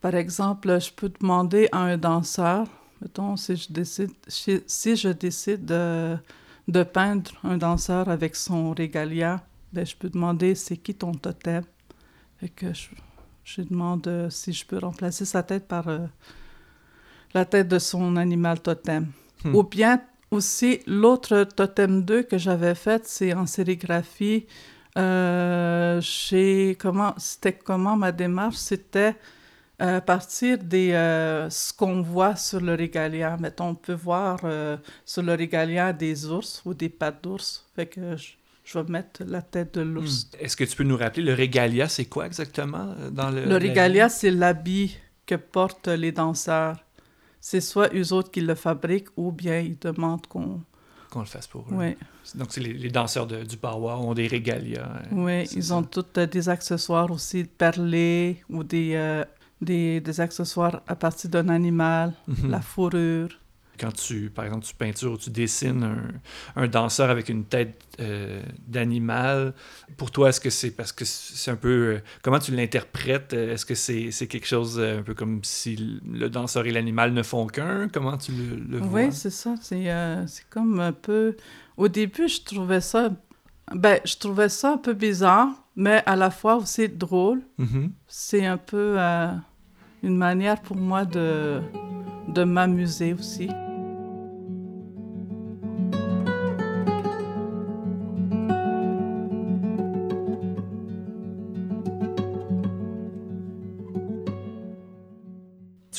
Par 0.00 0.14
exemple, 0.14 0.80
je 0.80 0.92
peux 0.92 1.10
demander 1.20 1.68
à 1.72 1.78
un 1.78 1.96
danseur, 1.96 2.68
mettons, 3.02 3.36
si 3.36 3.56
je 3.56 3.72
décide, 3.72 4.12
si 4.28 4.96
je 4.96 5.08
décide 5.08 5.64
de, 5.64 6.16
de 6.68 6.82
peindre 6.84 7.32
un 7.42 7.56
danseur 7.56 8.08
avec 8.08 8.36
son 8.36 8.72
régalia, 8.72 9.44
ben, 9.72 9.84
je 9.84 9.96
peux 9.96 10.08
demander 10.08 10.54
c'est 10.54 10.76
qui 10.76 10.94
ton 10.94 11.12
totem? 11.12 11.64
Et 12.42 12.48
que 12.48 12.72
je, 12.72 12.88
je 13.44 13.62
demande 13.62 14.06
euh, 14.06 14.30
si 14.30 14.52
je 14.52 14.64
peux 14.64 14.78
remplacer 14.78 15.24
sa 15.24 15.42
tête 15.42 15.68
par 15.68 15.88
euh, 15.88 16.06
la 17.34 17.44
tête 17.44 17.68
de 17.68 17.78
son 17.78 18.16
animal 18.16 18.60
totem. 18.60 19.06
Hmm. 19.44 19.54
Ou 19.54 19.62
bien 19.62 20.02
aussi, 20.30 20.80
l'autre 20.86 21.44
totem 21.44 22.02
2 22.04 22.22
que 22.24 22.38
j'avais 22.38 22.74
fait, 22.74 23.06
c'est 23.06 23.34
en 23.34 23.46
sérigraphie. 23.46 24.46
Euh, 24.98 26.00
comment, 26.78 27.14
c'était 27.16 27.52
comment 27.52 27.96
ma 27.96 28.12
démarche? 28.12 28.56
C'était 28.56 29.16
à 29.78 30.00
partir 30.00 30.58
des 30.58 30.90
ce 31.48 31.72
qu'on 31.72 32.02
voit 32.02 32.36
sur 32.36 32.60
le 32.60 32.74
régalia. 32.74 33.36
Mettons, 33.38 33.68
on 33.68 33.74
peut 33.74 33.94
voir 33.94 34.40
sur 35.06 35.22
le 35.22 35.34
régalia 35.34 35.92
des 35.92 36.26
ours 36.26 36.60
ou 36.66 36.74
des 36.74 36.90
pattes 36.90 37.24
d'ours. 37.24 37.66
Fait 37.74 37.86
que 37.86 38.16
je, 38.16 38.32
je 38.70 38.78
vais 38.78 38.88
mettre 38.88 39.24
la 39.26 39.42
tête 39.42 39.74
de 39.74 39.80
l'ours. 39.80 40.26
Hmm. 40.26 40.44
Est-ce 40.44 40.56
que 40.56 40.64
tu 40.64 40.76
peux 40.76 40.84
nous 40.84 40.96
rappeler, 40.96 41.22
le 41.22 41.34
régalia, 41.34 41.88
c'est 41.88 42.04
quoi 42.04 42.26
exactement 42.26 42.94
euh, 42.98 43.10
dans 43.10 43.30
le... 43.30 43.44
Le 43.44 43.56
régalia, 43.56 44.08
c'est 44.08 44.30
l'habit 44.30 44.96
que 45.26 45.34
portent 45.34 45.88
les 45.88 46.12
danseurs. 46.12 46.76
C'est 47.40 47.60
soit 47.60 47.94
eux 47.94 48.12
autres 48.12 48.30
qui 48.30 48.40
le 48.40 48.54
fabriquent 48.54 49.08
ou 49.16 49.32
bien 49.32 49.60
ils 49.60 49.78
demandent 49.78 50.26
qu'on... 50.26 50.60
Qu'on 51.10 51.20
le 51.20 51.26
fasse 51.26 51.48
pour 51.48 51.62
eux. 51.62 51.72
Oui. 51.72 51.96
Donc, 52.36 52.54
les, 52.56 52.90
danseurs 52.90 53.26
du 53.26 53.56
power 53.56 53.94
ont 53.94 54.14
des 54.14 54.28
régalias. 54.28 54.84
Hein, 54.84 55.08
oui, 55.10 55.48
ils 55.56 55.74
ont 55.74 55.82
tous 55.82 56.04
euh, 56.18 56.26
des 56.26 56.48
accessoires 56.48 57.10
aussi 57.10 57.44
perlés 57.44 58.44
ou 58.48 58.62
des, 58.62 58.92
euh, 58.94 59.24
des, 59.60 60.00
des, 60.00 60.20
accessoires 60.20 60.82
à 60.86 60.94
partir 60.94 61.30
d'un 61.30 61.48
animal, 61.48 62.12
mhm. 62.28 62.50
la 62.50 62.60
fourrure 62.60 63.30
quand 63.80 63.92
tu, 63.92 64.28
par 64.28 64.44
exemple, 64.44 64.66
tu 64.66 64.74
peintures 64.74 65.12
ou 65.12 65.16
tu 65.16 65.30
dessines 65.30 65.82
un, 65.82 66.62
un 66.62 66.68
danseur 66.68 67.08
avec 67.08 67.30
une 67.30 67.44
tête 67.44 67.82
euh, 67.98 68.42
d'animal, 68.68 69.54
pour 69.96 70.10
toi, 70.10 70.28
est-ce 70.28 70.40
que 70.40 70.50
c'est 70.50 70.70
parce 70.70 70.92
que 70.92 71.06
c'est 71.06 71.50
un 71.50 71.56
peu... 71.56 71.68
Euh, 71.68 72.00
comment 72.22 72.38
tu 72.38 72.54
l'interprètes? 72.54 73.32
Est-ce 73.32 73.64
que 73.64 73.74
c'est 73.74 74.26
quelque 74.26 74.46
chose 74.46 74.78
euh, 74.78 74.98
un 74.98 75.02
peu 75.02 75.14
comme 75.14 75.40
si 75.42 76.00
le 76.04 76.28
danseur 76.28 76.66
et 76.66 76.70
l'animal 76.70 77.14
ne 77.14 77.22
font 77.22 77.46
qu'un? 77.46 77.88
Comment 77.88 78.18
tu 78.18 78.32
le, 78.32 78.78
vois? 78.78 79.04
Oui, 79.04 79.12
c'est 79.12 79.30
ça. 79.30 79.54
C'est 79.62 80.44
comme 80.50 80.78
un 80.80 80.92
peu... 80.92 81.36
Au 81.76 81.88
début, 81.88 82.28
je 82.28 82.42
trouvais 82.42 82.82
ça... 82.82 83.10
Ben, 83.72 84.00
je 84.04 84.16
trouvais 84.16 84.48
ça 84.48 84.72
un 84.72 84.78
peu 84.78 84.94
bizarre, 84.94 85.48
mais 85.76 86.02
à 86.04 86.16
la 86.16 86.30
fois 86.30 86.56
aussi 86.56 86.88
drôle. 86.88 87.40
Mm-hmm. 87.58 87.90
C'est 88.08 88.44
un 88.44 88.58
peu 88.58 88.98
une 90.02 90.16
manière 90.16 90.60
pour 90.60 90.76
moi 90.76 91.04
de, 91.04 91.60
de 92.28 92.44
m'amuser 92.44 93.14
aussi. 93.14 93.48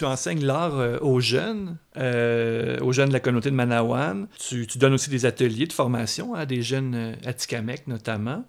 Tu 0.01 0.05
enseignes 0.05 0.43
l'art 0.43 0.79
euh, 0.79 0.97
aux 1.01 1.19
jeunes, 1.19 1.77
euh, 1.95 2.79
aux 2.79 2.91
jeunes 2.91 3.09
de 3.09 3.13
la 3.13 3.19
communauté 3.19 3.51
de 3.51 3.55
Manawan. 3.55 4.25
Tu, 4.39 4.65
donnes 4.77 4.93
aussi 4.95 5.11
des 5.11 5.27
ateliers 5.27 5.67
de 5.67 5.73
formation 5.73 6.33
à 6.33 6.47
des 6.47 6.63
jeunes 6.63 7.15
Atikamekw 7.23 7.83
notamment. 7.85 8.43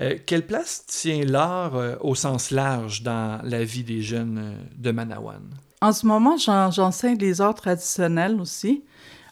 Euh, 0.00 0.16
quelle 0.26 0.44
place 0.44 0.84
tient 0.86 1.22
l'art 1.24 1.74
au 2.00 2.16
sens 2.16 2.50
large 2.50 3.04
dans 3.04 3.40
la 3.44 3.62
vie 3.62 3.84
des 3.84 4.02
jeunes 4.02 4.56
de 4.76 4.90
Manawan? 4.90 5.42
En 5.80 5.92
ce 5.92 6.04
moment, 6.04 6.36
j'en- 6.36 6.72
j'enseigne 6.72 7.16
les 7.18 7.40
arts 7.40 7.54
traditionnels 7.54 8.40
aussi, 8.40 8.82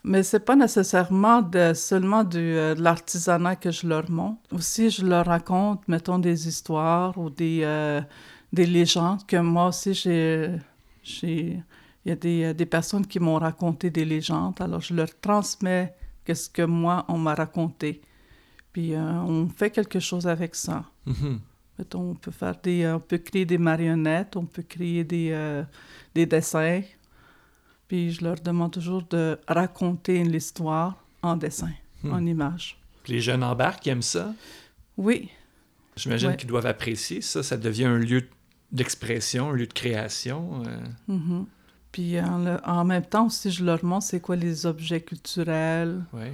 mais 0.04 0.23
c'est 0.23 0.44
pas 0.44 0.54
nécessairement 0.54 1.50
seulement 1.75 2.23
de 2.23 2.76
l'artisanat 2.78 3.56
que 3.56 3.73
je 3.73 3.88
leur 3.88 4.08
montre. 4.08 4.38
Aussi, 4.52 4.90
je 4.90 5.04
leur 5.04 5.26
raconte, 5.26 5.80
mettons, 5.88 6.20
des 6.20 6.46
histoires 6.46 7.18
ou 7.18 7.28
des 7.28 8.04
légendes 8.52 9.26
que 9.26 9.38
moi 9.38 9.66
aussi, 9.66 9.94
j'ai... 9.94 10.50
j'ai- 11.06 11.62
Il 12.04 12.10
y 12.10 12.12
a 12.12 12.16
des, 12.16 12.44
euh, 12.44 12.54
des 12.54 12.66
personnes 12.66 13.04
qui 13.04 13.18
m'ont 13.18 13.34
raconté 13.48 13.90
des 13.90 14.04
légendes, 14.04 14.54
alors 14.60 14.80
je 14.80 14.94
leur 14.94 15.08
transmets 15.20 15.92
ce 16.32 16.48
que 16.48 16.62
moi, 16.62 17.04
on 17.08 17.18
m'a 17.18 17.34
raconté. 17.34 18.00
Puis 18.72 18.94
euh, 18.94 19.00
on 19.32 19.48
fait 19.48 19.70
quelque 19.70 19.98
chose 19.98 20.25
avec 20.28 20.54
ça. 20.54 20.84
Mhm. 21.04 21.40
Mettons, 21.78 22.10
on 22.10 22.14
peut 22.14 22.30
faire 22.30 22.54
des, 22.62 22.84
euh, 22.84 22.96
on 22.96 23.00
peut 23.00 23.18
créer 23.18 23.44
des 23.44 23.58
marionnettes, 23.58 24.36
on 24.36 24.46
peut 24.46 24.62
créer 24.62 25.02
des, 25.02 25.30
euh, 25.32 25.64
des 26.14 26.26
dessins. 26.26 26.82
Puis 27.88 28.12
je 28.12 28.22
leur 28.25 28.36
demande 28.36 28.72
toujours 28.72 29.02
de 29.10 29.38
raconter 29.48 30.22
l'histoire 30.25 30.94
en 31.22 31.36
dessin, 31.36 31.72
Hmm. 32.04 32.12
en 32.12 32.25
image. 32.26 32.78
Les 33.08 33.20
jeunes 33.20 33.42
embarquent, 33.42 33.86
ils 33.86 33.90
aiment 33.90 34.02
ça? 34.02 34.32
Oui, 34.96 35.28
J'imagine 35.98 36.28
Ouais. 36.28 36.36
qu'ils 36.36 36.48
doivent 36.48 36.66
apprécier 36.66 37.22
ça. 37.22 37.42
Ça 37.42 37.56
devient 37.56 37.86
un 37.86 37.96
lieu 37.98 38.28
d'expression, 38.73 39.50
un 39.50 39.52
lieu 39.52 39.66
de 39.66 39.73
création. 39.73 40.62
euh. 40.66 40.78
mhm. 41.08 41.46
Puis 41.92 42.20
en, 42.20 42.38
le- 42.38 42.61
en 42.64 42.85
même 42.85 43.04
temps 43.06 43.26
aussi, 43.26 43.50
je 43.50 43.64
leur 43.64 43.82
montre 43.85 44.06
c'est 44.06 44.20
quoi 44.20 44.37
les 44.37 44.66
objets 44.66 45.00
culturels. 45.00 46.04
Ouais. 46.12 46.32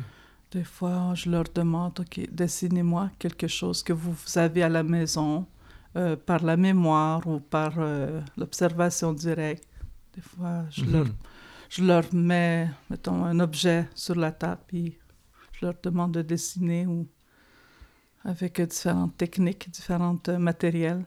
Des 0.50 0.64
fois, 0.64 1.12
je 1.14 1.30
leur 1.30 1.44
demande, 1.54 1.98
OK, 2.00 2.20
dessinez-moi 2.30 3.10
quelque 3.18 3.46
chose 3.46 3.82
que 3.82 3.92
vous, 3.92 4.12
vous 4.12 4.38
avez 4.38 4.62
à 4.62 4.68
la 4.68 4.82
maison, 4.82 5.46
euh, 5.96 6.16
par 6.16 6.42
la 6.42 6.56
mémoire 6.56 7.26
ou 7.26 7.38
par 7.40 7.74
euh, 7.78 8.20
l'observation 8.36 9.12
directe. 9.12 9.66
Des 10.14 10.20
fois, 10.22 10.64
je, 10.70 10.84
leur, 10.84 11.04
Mhm. 11.06 11.12
je 11.70 11.84
leur 11.84 12.04
mets, 12.12 12.68
mettons, 12.90 13.24
un 13.24 13.38
objet 13.40 13.88
sur 13.94 14.14
la 14.16 14.32
table, 14.32 14.60
puis 14.66 14.98
je 15.52 15.64
leur 15.66 15.74
demande 15.82 16.12
de 16.12 16.22
dessiner 16.22 16.86
ou 16.86 17.06
avec 18.24 18.60
différentes 18.60 19.16
techniques, 19.16 19.70
différents 19.70 20.18
matériels. 20.38 21.04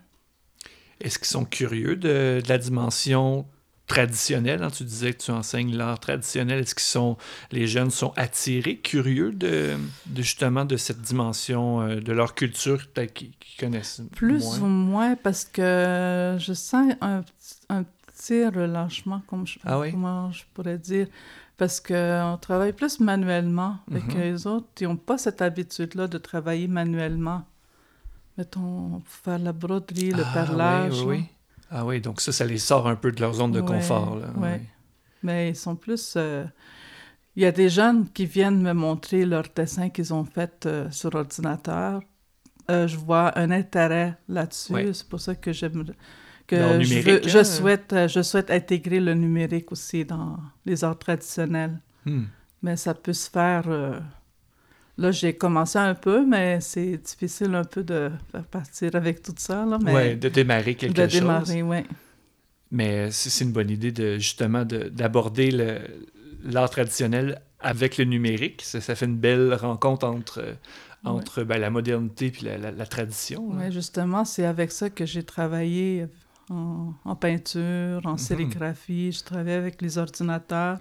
Est-ce 1.02 1.18
qu'ils 1.20 1.28
sont 1.28 1.46
curieux 1.46 1.96
de, 1.96 2.42
de 2.44 2.50
la 2.50 2.58
dimension 2.58 3.46
traditionnelle? 3.88 4.64
hein? 4.64 4.70
Tu 4.72 4.84
disais 4.84 5.14
que 5.14 5.24
tu 5.24 5.32
enseignes 5.32 5.76
l'art 5.76 6.00
traditionnel. 6.00 6.60
Est-ce 6.60 6.74
qu'ils 6.76 6.84
sont, 6.84 7.18
les 7.52 7.68
jeunes 7.68 7.92
sont 7.92 8.14
attirés, 8.16 8.78
curieux 8.78 9.32
de, 9.32 9.76
de 10.08 10.22
justement 10.22 10.66
de 10.66 10.78
cette 10.78 11.02
dimension 11.02 11.82
euh, 11.82 12.00
de 12.00 12.12
leur 12.12 12.34
culture 12.36 12.82
qu'ils 13.14 13.32
connaissent 13.60 14.02
Plus 14.16 14.44
moins? 14.44 14.60
ou 14.62 14.66
moins 14.68 15.16
parce 15.16 15.46
que 15.46 16.36
je 16.40 16.54
sens 16.54 16.94
un, 17.02 17.22
petit- 17.22 17.56
un 17.70 17.84
petit 18.08 18.46
relâchement, 18.48 19.22
comme 19.28 19.46
je, 19.46 19.60
Ah 19.66 19.80
oui? 19.80 19.92
comment 19.92 20.32
je 20.32 20.44
pourrais 20.54 20.78
dire, 20.80 21.08
parce 21.58 21.80
qu'on 21.80 22.38
travaille 22.42 22.74
plus 22.74 23.00
manuellement 23.00 23.78
avec 23.92 24.06
Mhm. 24.14 24.22
les 24.22 24.48
autres. 24.48 24.68
Ils 24.82 24.88
n'ont 24.88 24.96
pas 24.98 25.18
cette 25.18 25.42
habitude-là 25.42 26.08
de 26.08 26.18
travailler 26.18 26.68
manuellement. 26.68 27.46
Mettons, 28.38 29.00
pour 29.00 29.08
faire 29.08 29.40
la 29.40 29.54
broderie, 29.54 30.12
le 30.12 30.24
Ah, 30.26 30.34
perlage. 30.34 31.00
oui, 31.02 31.06
oui, 31.08 31.16
oui. 31.18 31.26
Ah 31.72 31.86
oui, 31.86 32.02
donc 32.02 32.22
ça, 32.22 32.32
ça 32.32 32.46
les 32.46 32.58
sort 32.58 32.88
un 32.88 32.96
peu 32.96 33.12
de 33.12 33.20
leur 33.22 33.34
zone 33.34 33.52
de 33.52 33.62
Ouais, 33.62 33.68
confort. 33.68 34.18
Là. 34.18 34.28
ouais. 34.38 34.62
Mais 35.24 35.50
ils 35.50 35.56
sont 35.56 35.76
plus... 35.76 36.14
euh, 36.18 36.46
Il 37.36 37.44
y 37.44 37.46
a 37.46 37.52
des 37.52 37.70
jeunes 37.70 38.10
qui 38.12 38.26
viennent 38.26 38.62
me 38.62 38.74
montrer 38.74 39.26
leurs 39.26 39.48
dessins 39.56 39.90
qu'ils 39.90 40.14
ont 40.14 40.26
faits 40.26 40.66
euh, 40.66 40.90
sur 40.92 41.14
ordinateur. 41.16 42.02
Euh, 42.70 42.88
je 42.88 42.98
vois 42.98 43.38
un 43.38 43.52
intérêt 43.52 44.18
là-dessus. 44.28 44.74
Ouais. 44.74 44.94
C'est 44.94 45.08
pour 45.10 45.20
ça 45.20 45.36
que 45.36 45.52
j'aime... 45.54 45.86
Que 46.48 46.80
je, 46.84 47.28
je 47.28 47.38
hein? 47.40 47.44
souhaite, 47.44 47.96
je 48.08 48.22
souhaite 48.22 48.52
intégrer 48.52 49.00
le 49.00 49.16
numérique 49.16 49.72
aussi 49.72 50.06
dans 50.06 50.38
les 50.66 50.84
arts 50.84 51.00
traditionnels. 51.00 51.80
Hmm. 52.06 52.26
Mais 52.62 52.76
ça 52.78 52.94
peut 52.94 53.14
se 53.14 53.30
faire... 53.30 53.66
Là, 54.98 55.12
j'ai 55.12 55.34
commencé 55.36 55.78
un 55.78 55.94
peu, 55.94 56.26
mais 56.26 56.62
c'est 56.62 56.98
difficile 56.98 57.54
un 57.54 57.66
peu 57.66 57.84
de 57.84 58.10
faire 58.32 58.46
partir 58.46 58.96
avec 58.96 59.22
tout 59.22 59.34
ça. 59.38 59.66
Là, 59.66 59.78
mais 59.84 59.94
Ouais, 59.94 60.16
de 60.16 60.30
démarrer 60.30 60.76
quelque 60.76 60.96
de 60.96 61.02
chose. 61.08 61.20
démarrer, 61.20 61.62
oui. 61.64 61.80
Mais 62.72 63.12
c'est 63.12 63.44
une 63.44 63.52
bonne 63.52 63.70
idée 63.70 63.92
de 63.92 64.18
justement 64.18 64.64
de- 64.66 64.90
d'aborder 64.90 65.52
l'art 66.44 66.70
traditionnel 66.70 67.42
avec 67.60 67.98
le 67.98 68.06
numérique. 68.06 68.62
Ça, 68.64 68.80
ça 68.82 68.96
fait 68.96 69.06
une 69.06 69.18
belle 69.18 69.54
rencontre 69.54 70.08
entre, 70.08 70.56
entre 71.04 71.44
ben, 71.44 71.58
la 71.60 71.70
modernité 71.70 72.32
puis 72.32 72.46
la, 72.46 72.58
la- 72.58 72.72
la 72.72 72.86
tradition. 72.86 73.54
là. 73.54 73.66
Oui, 73.66 73.72
justement, 73.74 74.24
c'est 74.26 74.46
avec 74.46 74.72
ça 74.72 74.90
que 74.90 75.06
j'ai 75.06 75.24
travaillé 75.24 76.08
en, 76.50 76.94
en 77.04 77.16
peinture, 77.16 78.02
en 78.06 78.14
Mhm. 78.14 78.18
sérigraphie. 78.18 79.12
Je 79.12 79.24
travaillais 79.24 79.58
avec 79.58 79.82
les 79.82 79.98
ordinateurs 79.98 80.80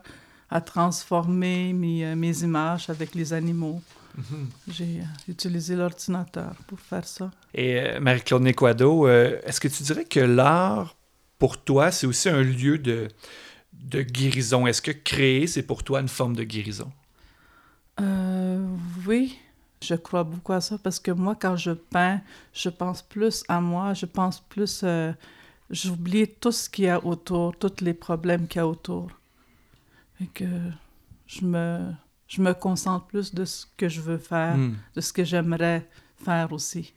à 0.50 0.61
transformer 0.61 1.73
mes, 1.73 2.04
euh, 2.06 2.14
mes 2.16 2.42
images 2.42 2.88
avec 2.90 3.14
les 3.14 3.33
animaux. 3.33 3.80
Mhm. 4.16 4.49
J'ai 4.68 5.00
euh, 5.00 5.04
utilisé 5.28 5.75
l'ordinateur 5.76 6.54
pour 6.66 6.78
faire 6.78 7.06
ça. 7.06 7.30
Et 7.54 7.80
euh, 7.80 8.00
Marie-Claude 8.00 8.42
Nequado, 8.42 9.06
euh, 9.06 9.40
est-ce 9.44 9.61
que 9.61 9.68
tu 9.68 9.83
dirais 9.83 10.04
que 10.04 10.21
l'art, 10.21 10.97
pour 11.38 11.62
toi, 11.62 11.90
c'est 11.90 12.06
aussi 12.06 12.28
un 12.28 12.42
lieu 12.42 12.78
de, 12.78 13.09
de 13.73 14.02
guérison? 14.02 14.66
Est-ce 14.66 14.83
que 14.83 14.92
créer, 14.92 15.47
c'est 15.47 15.64
pour 15.64 15.83
toi 15.83 16.00
une 16.00 16.09
forme 16.09 16.37
de 16.37 16.44
guérison? 16.44 16.92
Euh, 18.00 18.64
oui, 19.06 19.38
je 19.83 19.94
crois 19.94 20.25
beaucoup 20.25 20.52
à 20.52 20.61
ça 20.61 20.78
parce 20.78 21.00
que 21.00 21.11
moi, 21.11 21.35
quand 21.35 21.56
je 21.56 21.73
peins, 21.73 22.21
je 22.52 22.68
pense 22.68 23.02
plus 23.02 23.44
à 23.49 23.61
moi, 23.61 23.94
je 23.94 24.06
pense 24.06 24.40
plus... 24.40 24.83
euh, 24.85 25.12
J'oublie 25.71 26.28
tout 26.28 26.52
ce 26.52 26.68
qu'il 26.68 26.85
y 26.85 26.88
a 26.88 27.02
autour, 27.04 27.56
tous 27.56 27.80
les 27.80 27.94
problèmes 27.94 28.47
qu'il 28.47 28.59
y 28.59 28.61
a 28.61 28.68
autour. 28.68 29.09
Et 30.21 30.26
que 30.26 30.44
je 31.26 31.44
me, 31.44 31.90
je 32.28 32.40
me 32.43 32.52
concentre 32.54 33.07
plus 33.07 33.35
de 33.35 33.45
ce 33.45 33.66
que 33.76 33.88
je 33.88 34.00
veux 34.00 34.19
faire, 34.19 34.57
Hmm. 34.57 34.75
de 34.95 35.00
ce 35.00 35.12
que 35.12 35.25
j'aimerais 35.25 35.87
faire 36.25 36.52
aussi. 36.52 36.93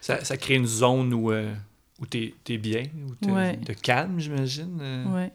Ça, 0.00 0.24
ça 0.24 0.36
crée 0.36 0.54
une 0.54 0.66
zone 0.66 1.12
où, 1.14 1.32
euh, 1.32 1.52
où 2.00 2.06
tu 2.06 2.32
es, 2.48 2.58
bien, 2.58 2.84
où 3.08 3.14
tu 3.20 3.30
Ouais. 3.32 3.56
de 3.56 3.72
calme, 3.72 4.20
j'imagine. 4.20 4.78
euh. 4.80 5.04
Oui. 5.08 5.30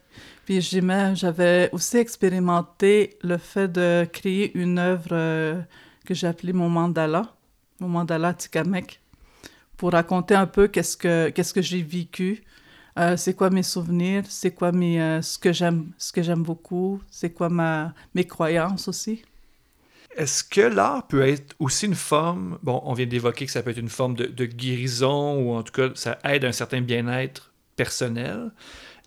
Puis 0.46 0.62
j'avais 0.62 1.70
aussi 1.74 1.98
expérimenté 1.98 3.18
le 3.22 3.38
fait 3.38 3.68
de 3.72 4.08
créer 4.12 4.56
une 4.58 4.78
œuvre 4.80 5.08
euh, 5.12 5.62
que 6.06 6.14
j'ai 6.14 6.28
appelée 6.28 6.54
mon 6.54 6.70
mandala, 6.70 7.34
mon 7.80 7.88
mandala 7.90 8.34
Tikamek, 8.34 9.02
pour 9.78 9.92
raconter 9.92 10.36
un 10.36 10.48
peu 10.48 10.68
qu'est-ce 10.68 10.96
que 10.96 11.30
qu'est-ce 11.30 11.54
que 11.54 11.62
j'ai 11.62 11.82
vécu, 11.82 12.44
euh, 13.00 13.18
c'est 13.18 13.34
quoi 13.34 13.50
mes 13.50 13.64
souvenirs, 13.64 14.24
c'est 14.30 14.52
quoi 14.52 14.72
euh, 14.74 15.22
ce 15.22 15.40
que 15.40 15.52
j'aime 15.52 15.92
ce 15.98 16.12
que 16.12 16.22
j'aime 16.22 16.44
beaucoup, 16.44 17.02
c'est 17.10 17.32
quoi 17.32 17.50
ma 17.50 17.94
mes 18.14 18.26
croyances 18.26 18.88
aussi? 18.88 19.24
Est-ce 20.16 20.44
que 20.44 20.62
l'art 20.62 21.08
peut 21.08 21.28
être 21.28 21.56
aussi 21.58 21.88
une 21.88 21.96
forme, 21.96 22.60
bon, 22.62 22.80
on 22.86 22.94
vient 22.94 23.08
d'évoquer 23.08 23.48
que 23.48 23.52
ça 23.52 23.64
peut 23.64 23.72
être 23.72 23.80
une 23.80 23.90
forme 23.90 24.16
de, 24.16 24.46
guérison, 24.46 25.40
ou 25.40 25.56
en 25.56 25.64
tout 25.64 25.72
cas, 25.74 25.90
ça 25.96 26.20
aide 26.24 26.46
à 26.46 26.50
un 26.50 26.52
certain 26.52 26.82
bien-être 26.82 27.52
personnel, 27.76 28.52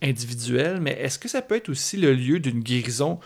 individuel, 0.03 0.81
mais 0.81 0.93
est-ce 1.01 1.21
que 1.21 1.29
ça 1.29 1.43
peut 1.43 1.55
être 1.55 1.69
aussi 1.69 1.97
le 1.97 2.13
lieu 2.13 2.41
d'une 2.41 2.61
guérison 2.61 3.21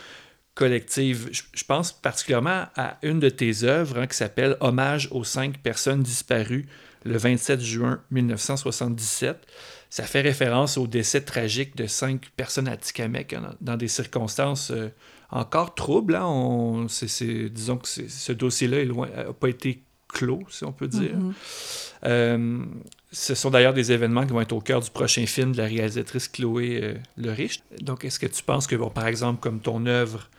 collective? 0.55 1.31
Je, 1.33 1.43
je 1.55 1.65
pense 1.65 1.91
particulièrement 1.91 2.67
à 2.77 2.99
une 3.03 3.19
de 3.19 3.31
tes 3.31 3.65
œuvres 3.65 3.99
hein, 3.99 4.07
qui 4.07 4.17
s'appelle 4.17 4.59
Hommage 4.61 5.09
aux 5.11 5.25
cinq 5.25 5.59
personnes 5.63 6.03
disparues 6.03 6.67
le 7.05 7.17
27 7.17 7.61
juin 7.61 8.03
1977. 8.11 9.47
Ça 9.91 10.05
fait 10.05 10.21
référence 10.21 10.79
au 10.79 10.87
décès 10.87 11.21
tragique 11.23 11.77
de 11.77 11.87
cinq 11.87 12.31
personnes 12.37 12.69
à 12.69 12.77
Tikamek 12.77 13.33
hein, 13.33 13.55
dans 13.61 13.77
des 13.77 13.89
circonstances 13.89 14.71
euh, 14.71 14.89
encore 15.31 15.75
troubles. 15.75 16.15
hein. 16.15 16.25
On, 16.27 16.87
c'est- 16.89 17.49
disons 17.51 17.77
que 17.77 17.89
ce 17.89 18.33
dossier-là 18.33 18.85
n'a 18.85 19.33
pas 19.33 19.49
été 19.49 19.83
clos, 20.09 20.43
si 20.49 20.65
on 20.65 20.73
peut 20.73 20.89
dire. 20.89 21.17
Mhm. 21.17 21.35
Euh, 22.05 22.59
ce 23.13 23.35
sont 23.35 23.51
d'ailleurs 23.51 23.75
des 23.75 23.91
événements 23.93 24.25
qui 24.27 24.33
vont 24.33 24.41
être 24.41 24.53
au 24.53 24.61
cœur 24.61 24.81
du 24.81 24.91
prochain 24.91 25.27
film 25.27 25.53
de 25.53 25.59
la 25.59 25.65
réalisatrice 25.67 26.29
Chloé 26.29 26.81
euh, 26.83 26.95
Le 27.17 27.33
Riche. 27.33 27.61
Donc, 27.81 28.05
est-ce 28.05 28.19
que 28.19 28.27
tu 28.27 28.43
penses 28.43 28.67
que, 28.67 28.77
bon, 28.77 28.91
par 28.91 29.07
exemple, 29.07 29.41
comme 29.41 29.61
ton 29.61 29.87
œuvre 29.87 30.31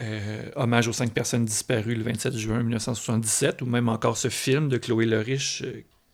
euh, 0.00 0.48
Hommage 0.56 0.88
aux 0.88 0.92
cinq 0.92 1.12
personnes 1.12 1.44
disparues 1.44 1.94
le 1.94 2.02
27 2.04 2.36
juin 2.36 2.62
1977, 2.62 3.62
ou 3.62 3.66
même 3.66 3.88
encore 3.88 4.16
ce 4.16 4.28
film 4.28 4.68
de 4.68 4.76
Chloé 4.78 5.06
Le 5.06 5.18
Riche 5.20 5.62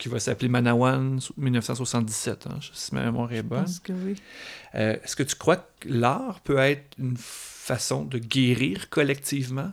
qui 0.01 0.09
va 0.09 0.19
s'appeler 0.19 0.49
Manawan 0.49 1.21
1977, 1.37 2.47
hein, 2.49 2.59
si 2.73 2.95
ma 2.95 3.05
mémoire 3.05 3.31
est 3.33 3.37
Je 3.37 3.43
bonne. 3.43 3.65
pense 3.65 3.79
que 3.79 3.93
oui. 3.93 4.17
Euh, 4.75 4.97
Est-ce 5.05 5.15
que 5.15 5.23
tu 5.23 5.37
crois 5.37 5.57
que 5.57 5.89
l'art 5.89 6.41
peut 6.41 6.59
être 6.59 6.97
une 6.99 7.17
façon 7.19 8.05
de 8.05 8.19
guérir 8.19 8.89
collectivement? 8.91 9.71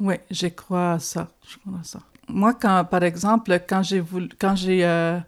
Oui, 0.00 0.16
je 0.30 0.48
crois 0.48 0.92
à 0.94 0.98
ça. 0.98 1.28
Je 1.48 1.56
crois 1.58 1.80
à 1.80 1.84
ça. 1.84 2.00
Moi, 2.28 2.54
quand, 2.54 2.84
par 2.84 3.02
exemple, 3.04 3.58
quand 3.68 3.82
j'ai 3.82 4.00
voulu, 4.00 4.28
quand 4.38 4.56
j'ai, 4.56 4.84
euh, 4.84 5.18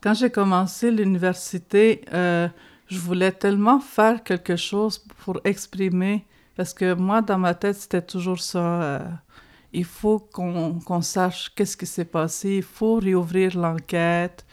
quand 0.00 0.14
j'ai 0.14 0.30
commencé 0.30 0.90
l'université, 0.90 2.02
euh, 2.12 2.48
je 2.88 2.98
voulais 2.98 3.32
tellement 3.32 3.78
faire 3.80 4.22
quelque 4.24 4.56
chose 4.56 4.98
pour 5.24 5.40
exprimer, 5.44 6.24
parce 6.56 6.72
que 6.74 6.94
moi, 6.94 7.20
dans 7.22 7.38
ma 7.38 7.54
tête, 7.54 7.76
c'était 7.76 8.02
toujours 8.02 8.40
ça. 8.40 9.02
Il 9.72 9.84
faut 9.84 10.18
qu'on 10.18 11.00
sache 11.02 11.50
qu'est-ce 11.54 11.76
qui 11.76 11.86
s'est 11.86 12.04
passé, 12.04 12.56
il 12.58 12.62
faut 12.62 12.96
réouvrir 12.96 13.56
l'enquête. 13.58 14.44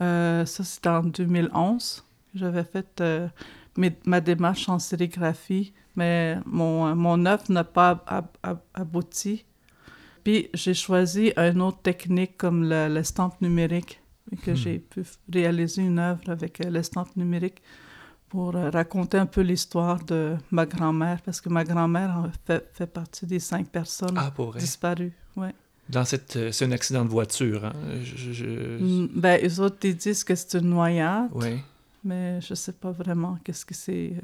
Euh, 0.00 0.44
ça, 0.46 0.64
c'était 0.64 0.88
en 0.88 1.02
2011. 1.02 2.04
J'avais 2.34 2.64
fait 2.64 3.00
euh, 3.00 3.28
mes- 3.76 3.96
ma 4.06 4.20
démarche 4.20 4.68
en 4.68 4.78
sérigraphie, 4.78 5.72
mais 5.96 6.38
mon, 6.46 6.94
mon 6.94 7.26
œuvre 7.26 7.44
n'a 7.50 7.64
pas 7.64 8.02
ab- 8.06 8.36
ab- 8.42 8.60
abouti. 8.74 9.44
Puis 10.24 10.48
j'ai 10.54 10.74
choisi 10.74 11.32
une 11.36 11.60
autre 11.62 11.80
technique 11.82 12.36
comme 12.36 12.68
le- 12.68 12.88
l'estampe 12.88 13.40
numérique, 13.40 14.00
et 14.32 14.36
que 14.36 14.52
Hmm. 14.52 14.56
j'ai 14.56 14.78
pu 14.78 15.02
réaliser 15.32 15.82
une 15.82 15.98
œuvre 15.98 16.28
avec 16.30 16.60
euh, 16.60 16.70
l'estampe 16.70 17.16
numérique 17.16 17.60
pour 18.30 18.54
euh, 18.56 18.70
raconter 18.70 19.18
un 19.18 19.26
peu 19.26 19.42
l'histoire 19.42 20.02
de 20.04 20.36
ma 20.50 20.64
grand-mère, 20.64 21.20
parce 21.22 21.40
que 21.42 21.48
ma 21.50 21.64
grand-mère 21.64 22.30
fait, 22.46 22.66
fait 22.72 22.86
partie 22.86 23.26
des 23.26 23.40
cinq 23.40 23.68
personnes 23.68 24.16
Ah, 24.16 24.32
disparues. 24.56 25.12
Ouais. 25.36 25.52
Dans 25.88 26.04
cette, 26.04 26.36
euh, 26.36 26.52
c'est 26.52 26.64
un 26.64 26.70
accident 26.72 27.04
de 27.04 27.10
voiture. 27.10 27.64
Hein? 27.64 27.72
Je, 28.02 28.32
je- 28.32 28.78
Mm, 28.78 29.08
Ben, 29.16 29.40
eux 29.44 29.60
autres, 29.60 29.78
ils 29.84 29.96
disent 29.96 30.22
que 30.24 30.34
c'est 30.36 30.58
une 30.58 30.70
noyade, 30.70 31.30
Ouais. 31.34 31.58
mais 32.04 32.40
je 32.40 32.54
sais 32.54 32.72
pas 32.72 32.92
vraiment 32.92 33.36
qu'est-ce 33.44 33.66
qui 33.66 33.74
s'est 33.74 34.14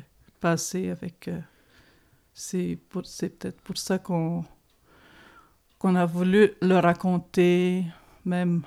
passé 0.41 0.91
avec... 0.91 1.27
euh, 1.29 1.41
c'est 2.33 2.79
pour- 2.89 3.05
c'est 3.07 3.31
peut-être 3.31 3.61
pour 3.63 3.77
ça 3.77 3.99
qu'on 3.99 4.45
qu'on 5.79 5.95
a 5.95 6.07
voulu 6.07 6.53
le 6.63 6.77
raconter, 6.79 7.85
même 8.25 8.63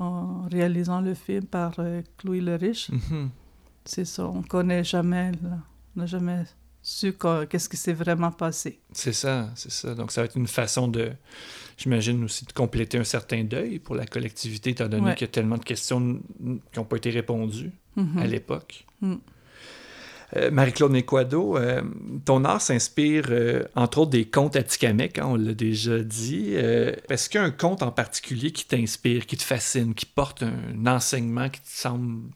en 0.00 0.42
réalisant 0.50 1.00
le 1.02 1.12
film 1.14 1.44
par 1.44 1.72
euh, 1.78 2.00
Chloé 2.18 2.40
Le 2.40 2.54
Riche. 2.56 2.90
Mhm. 2.90 3.30
C'est 3.84 4.04
ça, 4.04 4.26
on 4.26 4.42
connaît 4.42 4.84
jamais, 4.84 5.32
là. 5.42 5.58
on 5.96 6.00
n'a 6.00 6.06
jamais 6.06 6.44
su 6.82 7.14
qu'est-ce 7.48 7.68
qui 7.68 7.76
s'est 7.76 7.92
vraiment 7.92 8.32
passé. 8.32 8.80
C'est 8.92 9.12
ça, 9.12 9.50
c'est 9.54 9.70
ça. 9.70 9.94
Donc, 9.94 10.10
ça 10.12 10.20
va 10.20 10.24
être 10.24 10.36
une 10.36 10.48
façon 10.48 10.88
de, 10.88 11.12
j'imagine 11.76 12.24
aussi, 12.24 12.44
de 12.44 12.52
compléter 12.52 12.98
un 12.98 13.04
certain 13.04 13.44
deuil 13.44 13.78
pour 13.78 13.94
la 13.94 14.04
collectivité, 14.06 14.70
étant 14.70 14.88
donné 14.88 15.06
Ouais. 15.08 15.14
qu'il 15.14 15.26
y 15.26 15.30
a 15.30 15.32
tellement 15.32 15.58
de 15.58 15.64
questions 15.64 16.20
qui 16.72 16.78
n'ont 16.78 16.84
pas 16.84 16.96
été 16.96 17.10
répondues 17.10 17.70
Mhm. 17.96 18.18
à 18.18 18.26
l'époque. 18.26 18.84
Mm. 19.00 19.14
Euh, 20.34 20.50
Marie-Claude 20.50 20.92
Nequado, 20.92 21.58
euh, 21.58 21.82
ton 22.24 22.44
art 22.46 22.62
s'inspire 22.62 23.26
euh, 23.28 23.64
entre 23.76 23.98
autres 23.98 24.12
des 24.12 24.24
contes 24.24 24.56
atikamekw, 24.56 25.20
hein, 25.20 25.26
on 25.26 25.36
l'a 25.36 25.52
déjà 25.52 25.98
dit. 26.00 26.54
Est-ce 26.54 27.28
qu'il 27.28 27.38
y 27.38 27.44
a 27.44 27.46
un 27.46 27.50
conte 27.50 27.82
en 27.82 27.90
particulier 27.92 28.50
qui 28.50 28.64
t'inspire, 28.66 29.26
qui 29.26 29.36
te 29.36 29.42
fascine, 29.42 29.94
qui 29.94 30.06
porte 30.06 30.42
un 30.42 30.86
enseignement 30.86 31.50
qui 31.50 31.60
te 31.60 31.68
semble 31.68 32.30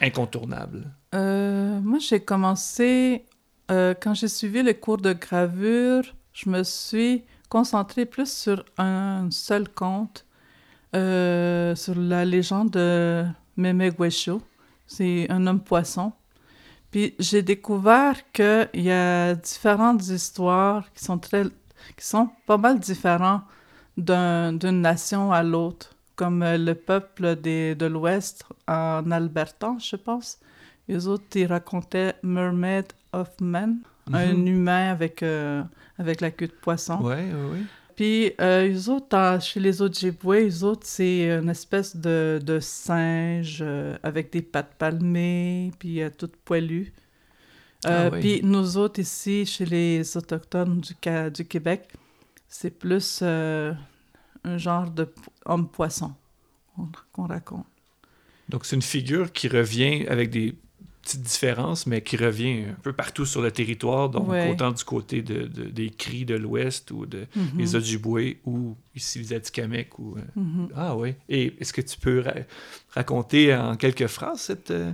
incontournable? 0.00 0.90
Euh, 1.14 1.80
moi, 1.80 1.98
j'ai 1.98 2.20
commencé, 2.20 3.24
euh, 3.70 3.94
quand 4.00 4.14
j'ai 4.14 4.28
suivi 4.28 4.62
les 4.62 4.74
cours 4.74 4.98
de 4.98 5.12
gravure, 5.12 6.04
je 6.32 6.48
me 6.48 6.62
suis 6.62 7.24
concentrée 7.48 8.06
plus 8.06 8.30
sur 8.32 8.64
un 8.78 9.28
seul 9.30 9.68
conte, 9.68 10.24
euh, 10.94 11.74
sur 11.74 11.94
la 11.96 12.24
légende 12.24 12.70
de 12.70 13.24
Meme 13.56 13.90
Guesho. 13.90 14.40
C'est 14.86 15.26
un 15.30 15.46
homme 15.46 15.60
poisson. 15.60 16.12
Puis 16.90 17.14
j'ai 17.18 17.42
découvert 17.42 18.16
qu'il 18.32 18.68
y 18.74 18.90
a 18.90 19.34
différentes 19.34 20.06
histoires 20.08 20.92
qui 20.92 21.04
sont, 21.04 21.18
très, 21.18 21.44
qui 21.96 22.04
sont 22.04 22.30
pas 22.46 22.56
mal 22.56 22.80
différentes 22.80 23.42
d'un- 23.96 24.52
d'une 24.52 24.80
nation 24.80 25.30
à 25.30 25.42
l'autre, 25.42 25.94
comme 26.20 26.42
euh, 26.42 26.58
le 26.58 26.74
peuple 26.74 27.36
des, 27.36 27.74
de 27.74 27.86
l'Ouest 27.86 28.44
en 28.68 29.10
Alberta, 29.10 29.70
je 29.90 29.96
pense. 29.96 30.38
Les 30.86 31.06
autres, 31.06 31.24
ils 31.36 31.46
racontaient 31.46 32.14
Mermaid 32.22 32.86
of 33.12 33.30
Man, 33.40 33.78
un 34.12 34.34
Mhm. 34.34 34.46
humain 34.48 34.90
avec, 34.90 35.22
euh, 35.22 35.62
avec 35.98 36.20
la 36.20 36.30
queue 36.30 36.48
de 36.48 36.58
poisson. 36.66 36.98
Oui, 37.02 37.14
oui, 37.32 37.46
oui. 37.52 37.58
Puis 37.96 38.32
euh, 38.40 38.66
les 38.68 38.88
autres, 38.88 39.16
en- 39.16 39.40
chez 39.40 39.60
les 39.60 39.80
Ojibwe, 39.80 40.34
les 40.48 40.62
autres, 40.64 40.86
c'est 40.86 41.20
une 41.40 41.48
espèce 41.48 41.96
de, 41.96 42.38
de 42.50 42.58
singe 42.60 43.60
euh, 43.62 43.96
avec 44.02 44.30
des 44.32 44.42
pattes 44.42 44.74
palmées, 44.78 45.70
puis 45.78 46.02
euh, 46.02 46.10
tout 46.18 46.30
poilu. 46.44 46.92
Euh, 47.86 48.08
Ah 48.08 48.10
oui. 48.12 48.20
Puis 48.20 48.40
nous 48.42 48.76
autres, 48.76 49.00
ici, 49.00 49.46
chez 49.46 49.64
les 49.64 50.16
Autochtones 50.18 50.80
du, 50.86 50.94
du 51.38 51.44
Québec, 51.46 51.88
c'est 52.48 52.70
plus 52.84 53.20
un 54.44 54.58
genre 54.58 54.90
de 54.90 55.04
po- 55.04 55.32
homme-poisson 55.46 56.12
qu'on 57.12 57.26
raconte. 57.26 57.66
Donc, 58.48 58.64
c'est 58.64 58.76
une 58.76 58.82
figure 58.82 59.32
qui 59.32 59.48
revient 59.48 60.06
avec 60.08 60.30
des 60.30 60.54
petites 61.02 61.22
différences, 61.22 61.86
mais 61.86 62.02
qui 62.02 62.16
revient 62.16 62.64
un 62.70 62.80
peu 62.82 62.92
partout 62.92 63.24
sur 63.26 63.42
le 63.42 63.50
territoire, 63.50 64.08
donc 64.10 64.28
Ouais. 64.28 64.50
autant 64.50 64.70
du 64.70 64.84
côté 64.84 65.22
de, 65.22 65.46
de- 65.46 65.64
des 65.64 65.90
cris 65.90 66.24
de 66.24 66.34
l'Ouest 66.36 66.90
ou 66.90 67.06
de, 67.06 67.26
Mhm. 67.36 67.58
les 67.58 67.74
Ojibwe 67.76 68.36
ou 68.44 68.76
ici 68.94 69.18
les 69.18 69.32
Atikamekw. 69.32 69.98
Ou, 69.98 70.16
euh, 70.18 70.20
Mhm. 70.36 70.68
Ah 70.76 70.96
oui. 70.96 71.14
Et 71.28 71.54
est-ce 71.60 71.72
que 71.72 71.80
tu 71.80 71.98
peux 71.98 72.20
ra- 72.20 72.34
raconter 72.90 73.54
en 73.54 73.76
quelques 73.76 74.06
phrases 74.08 74.40
cette, 74.40 74.70
euh, 74.70 74.92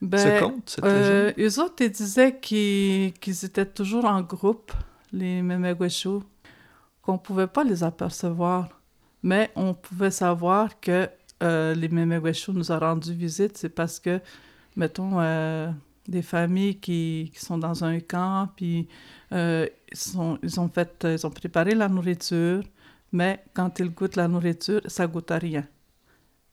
ce 0.00 0.06
Ben, 0.06 0.40
conte, 0.40 0.70
cette 0.70 0.84
Euh, 0.84 1.32
eux 1.38 1.60
autres, 1.60 1.76
ils 1.82 1.90
disaient 1.90 2.38
qu'ils 2.38 3.12
qu'ils 3.14 3.44
étaient 3.44 3.66
toujours 3.66 4.04
en 4.04 4.20
groupe, 4.22 4.72
les 5.12 5.42
Memegwesho, 5.42 6.22
qu'on 7.04 7.18
pouvait 7.18 7.46
pas 7.46 7.64
les 7.64 7.84
apercevoir. 7.84 8.80
Mais 9.22 9.50
on 9.56 9.74
pouvait 9.74 10.10
savoir 10.10 10.80
que 10.80 11.08
euh, 11.42 11.74
les 11.74 11.88
Memegwesho 11.88 12.52
nous 12.52 12.72
ont 12.72 12.78
rendu 12.78 13.12
visite, 13.12 13.56
c'est 13.58 13.68
parce 13.68 14.00
que, 14.00 14.20
mettons, 14.76 15.20
euh, 15.20 15.70
des 16.08 16.22
familles 16.22 16.78
qui, 16.78 17.30
qui 17.34 17.44
sont 17.44 17.58
dans 17.58 17.84
un 17.84 18.00
camp, 18.00 18.48
puis 18.56 18.88
euh, 19.32 19.66
ils, 19.92 19.98
sont, 19.98 20.38
ils, 20.42 20.58
ont 20.60 20.68
fait, 20.68 21.06
ils 21.08 21.26
ont 21.26 21.30
préparé 21.30 21.74
la 21.74 21.88
nourriture, 21.88 22.62
mais 23.12 23.42
quand 23.54 23.78
ils 23.78 23.90
goûtent 23.90 24.16
la 24.16 24.28
nourriture, 24.28 24.80
ça 24.86 25.06
goûte 25.06 25.30
à 25.30 25.38
rien. 25.38 25.66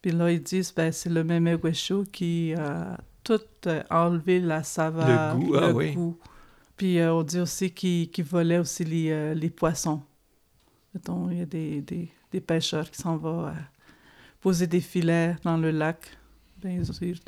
Puis 0.02 0.12
là, 0.12 0.32
ils 0.32 0.42
disent, 0.42 0.74
ben, 0.74 0.92
c'est 0.92 1.10
le 1.10 1.24
Memegwesho 1.24 2.04
qui 2.12 2.54
a 2.56 2.98
tout 3.24 3.40
euh, 3.68 3.84
enlevé 3.90 4.40
la 4.40 4.64
saveur, 4.64 5.36
Le 5.36 5.40
goût, 5.40 5.56
ah 5.56 5.72
oui. 5.72 5.98
Puis 6.76 7.02
on 7.04 7.22
dit 7.22 7.40
aussi 7.40 7.72
qu'ils 7.72 8.10
qu'ils 8.10 8.26
volaient 8.26 8.58
aussi 8.58 8.84
les, 8.84 9.36
les 9.36 9.50
poissons. 9.52 10.02
Mettons, 10.94 11.30
il 11.30 11.38
y 11.38 11.42
a 11.42 11.46
des, 11.46 11.82
des, 11.82 12.42
pêcheurs 12.42 12.90
qui 12.92 13.02
s'en 13.02 13.18
vont 13.18 13.48
euh, 13.48 13.52
poser 14.42 14.68
des 14.68 14.82
filets 14.82 15.36
dans 15.44 15.58
le 15.58 15.72
lac. 15.72 16.06
Ben, 16.62 16.84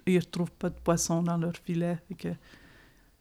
ils 0.06 0.13
ne 0.15 0.19
retrouvent 0.19 0.52
pas 0.52 0.69
de 0.69 0.80
poissons 0.80 1.23
dans 1.23 1.38
leurs 1.38 1.56
filets. 1.58 1.97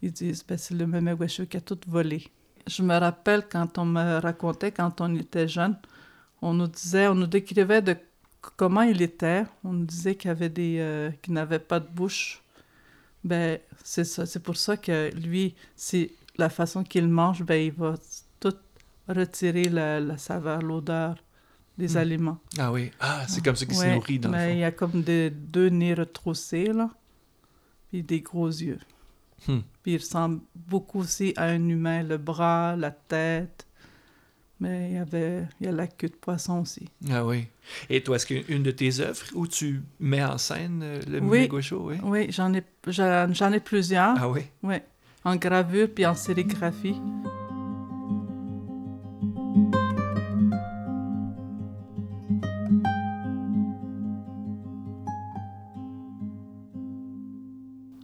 Ils 0.02 0.12
disent, 0.12 0.44
ben, 0.46 0.59
c'est 0.59 0.74
le 0.74 0.87
Memegwesho 0.87 1.46
qui 1.46 1.57
a 1.57 1.61
tout 1.61 1.78
volé. 1.87 2.26
Je 2.66 2.83
me 2.83 2.96
rappelle 2.96 3.46
quand 3.48 3.78
on 3.78 3.85
me 3.85 4.20
racontait, 4.20 4.72
quand 4.72 5.00
on 5.00 5.14
était 5.16 5.48
jeune, 5.48 5.76
on 6.40 6.55
nous 6.55 6.66
disait, 6.66 7.07
on 7.07 7.14
nous 7.14 7.26
décrivait 7.26 7.83
de 7.83 7.96
comment 8.57 8.83
il 8.83 9.00
était. 9.00 9.44
On 9.62 9.72
nous 9.72 9.87
disait 9.87 10.16
qu'il 10.16 10.31
avait 10.31 10.48
des, 10.48 10.78
euh, 10.81 11.11
qu'il 11.22 11.35
n'avait 11.35 11.61
pas 11.61 11.78
de 11.81 11.88
bouche. 11.88 12.42
Ben, 13.24 13.61
c'est 13.85 14.05
ça. 14.05 14.26
C'est 14.26 14.42
pour 14.42 14.57
ça 14.57 14.76
que 14.76 15.11
lui, 15.14 15.55
c'est 15.76 16.11
la 16.37 16.48
façon 16.48 16.83
qu'il 16.83 17.09
mange, 17.09 17.44
ben, 17.44 17.62
il 17.62 17.72
va 17.72 17.94
retirer 19.09 19.69
la, 19.69 20.01
la 20.01 20.17
saveur, 20.19 20.62
l'odeur 20.62 21.17
des 21.79 21.95
Hmm. 21.95 21.97
aliments. 21.99 22.38
Ah 22.59 22.71
oui. 22.71 22.91
Ah, 23.01 23.25
c'est 23.29 23.43
comme 23.43 23.57
ça 23.57 23.65
qu'il 23.67 23.75
se 23.75 23.81
Ouais, 23.81 23.95
nourrit 23.95 24.19
dans 24.19 24.29
mais 24.31 24.53
il 24.53 24.55
le 24.57 24.61
y 24.61 24.65
a 24.65 24.71
comme 24.73 25.03
des, 25.03 25.31
deux 25.31 25.69
nez 25.69 25.95
retroussés, 25.95 26.67
là, 26.73 26.91
puis 27.88 28.03
des 28.03 28.21
gros 28.21 28.49
yeux. 28.49 28.79
Hmm. 29.49 29.61
Puis 29.83 29.93
il 29.95 29.97
ressemble 29.99 30.41
beaucoup 30.55 31.01
aussi 31.01 31.33
à 31.37 31.45
un 31.47 31.69
humain, 31.69 32.03
le 32.03 32.17
bras, 32.19 32.77
la 32.77 32.91
tête. 32.91 33.67
Mais 34.61 34.91
il 34.91 34.95
y 34.95 34.99
avait 34.99 35.49
il 35.61 35.67
y 35.67 35.69
a 35.69 35.73
la 35.73 35.88
queue 35.88 36.09
de 36.09 36.15
poisson 36.15 36.61
aussi. 36.61 36.85
fond. 37.05 37.11
Ah 37.12 37.27
oui. 37.27 37.49
Et 37.91 38.01
toi, 38.05 38.15
est-ce 38.15 38.27
qu'une 38.27 38.62
de 38.62 38.71
tes 38.71 39.01
œuvres 39.01 39.25
où 39.35 39.49
tu 39.49 39.83
mets 39.99 40.23
en 40.23 40.38
scène 40.38 40.83
euh, 40.85 41.01
le 41.09 41.19
Oui. 41.21 41.38
Memegwesho, 41.41 41.88
oui? 41.88 41.97
Oui, 42.05 42.27
j'en 42.31 42.53
ai, 42.55 42.62
j'en 42.87 43.33
j'en 43.33 43.51
ai 43.53 43.59
plusieurs. 43.59 44.15
Ah 44.17 44.29
oui? 44.29 44.43
Oui, 44.62 44.77
en 45.25 45.35
gravure 45.35 45.88
puis 45.93 46.07
en 46.07 46.15
sérigraphie. 46.15 46.95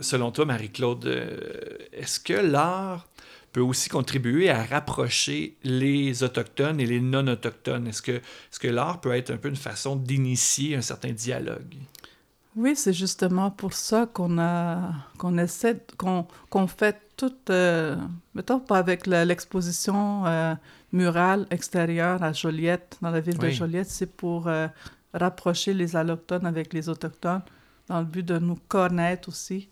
Selon 0.08 0.30
toi, 0.30 0.46
Marie-Claude, 0.46 1.04
euh, 1.04 1.76
est-ce 1.92 2.18
que 2.18 2.32
l'art 2.32 3.06
peut 3.52 3.60
aussi 3.60 3.90
contribuer 3.90 4.48
à 4.48 4.64
rapprocher 4.64 5.58
les 5.64 6.22
autochtones 6.22 6.80
et 6.80 6.86
les 6.86 6.98
non-autochtones? 6.98 7.86
Est-ce 7.86 8.00
que, 8.00 8.12
est 8.12 8.58
que 8.58 8.68
l'art 8.68 9.02
peut 9.02 9.12
être 9.12 9.30
un 9.30 9.36
peu 9.36 9.50
une 9.50 9.56
façon 9.56 9.96
d'initier 9.96 10.76
un 10.76 10.80
certain 10.80 11.12
dialogue? 11.12 11.74
Oui, 12.56 12.74
c'est 12.74 12.94
justement 12.94 13.50
pour 13.50 13.74
ça 13.74 14.06
qu'on 14.06 14.38
a 14.38 14.94
qu'on 15.18 15.36
essaie 15.36 15.78
qu'on 15.98 16.26
qu'on 16.48 16.66
fait 16.66 16.96
toute 17.18 17.50
euh, 17.50 17.94
mettons 18.34 18.60
pas 18.60 18.78
avec 18.78 19.06
l'exposition 19.06 20.24
euh, 20.24 20.54
murale 20.92 21.46
extérieure 21.50 22.22
à 22.22 22.32
Joliette 22.32 22.96
dans 23.02 23.10
la 23.10 23.20
ville 23.20 23.36
de. 23.36 23.50
Joliette, 23.50 23.90
c'est 23.90 24.10
pour 24.16 24.48
euh, 24.48 24.68
rapprocher 25.12 25.74
les 25.74 25.96
allochtones 25.96 26.46
avec 26.46 26.72
les 26.72 26.88
autochtones 26.88 27.42
dans 27.88 28.00
le 28.00 28.06
but 28.06 28.24
de 28.24 28.38
nous 28.38 28.58
connaître 28.68 29.28
aussi 29.28 29.68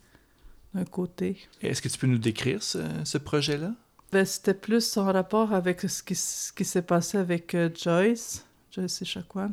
d'un 0.75 0.85
côté. 0.85 1.39
Est-ce 1.63 1.81
que 1.81 1.89
tu 1.89 1.99
peux 1.99 2.07
nous 2.07 2.19
décrire 2.19 2.63
ce, 2.63 2.79
ce 3.05 3.19
projet-là? 3.19 3.73
Ben, 4.13 4.25
c'était 4.25 4.55
plus 4.55 4.97
en 4.97 5.13
rapport 5.13 5.53
avec 5.53 5.81
ce 5.83 6.03
qui, 6.03 6.15
ce 6.15 6.53
qui 6.53 6.65
s'est 6.65 6.83
passé 6.83 7.19
avec 7.19 7.55
euh, 7.55 7.69
Joyce, 7.75 8.45
Joyce 8.71 9.03
Echaquan. 9.03 9.53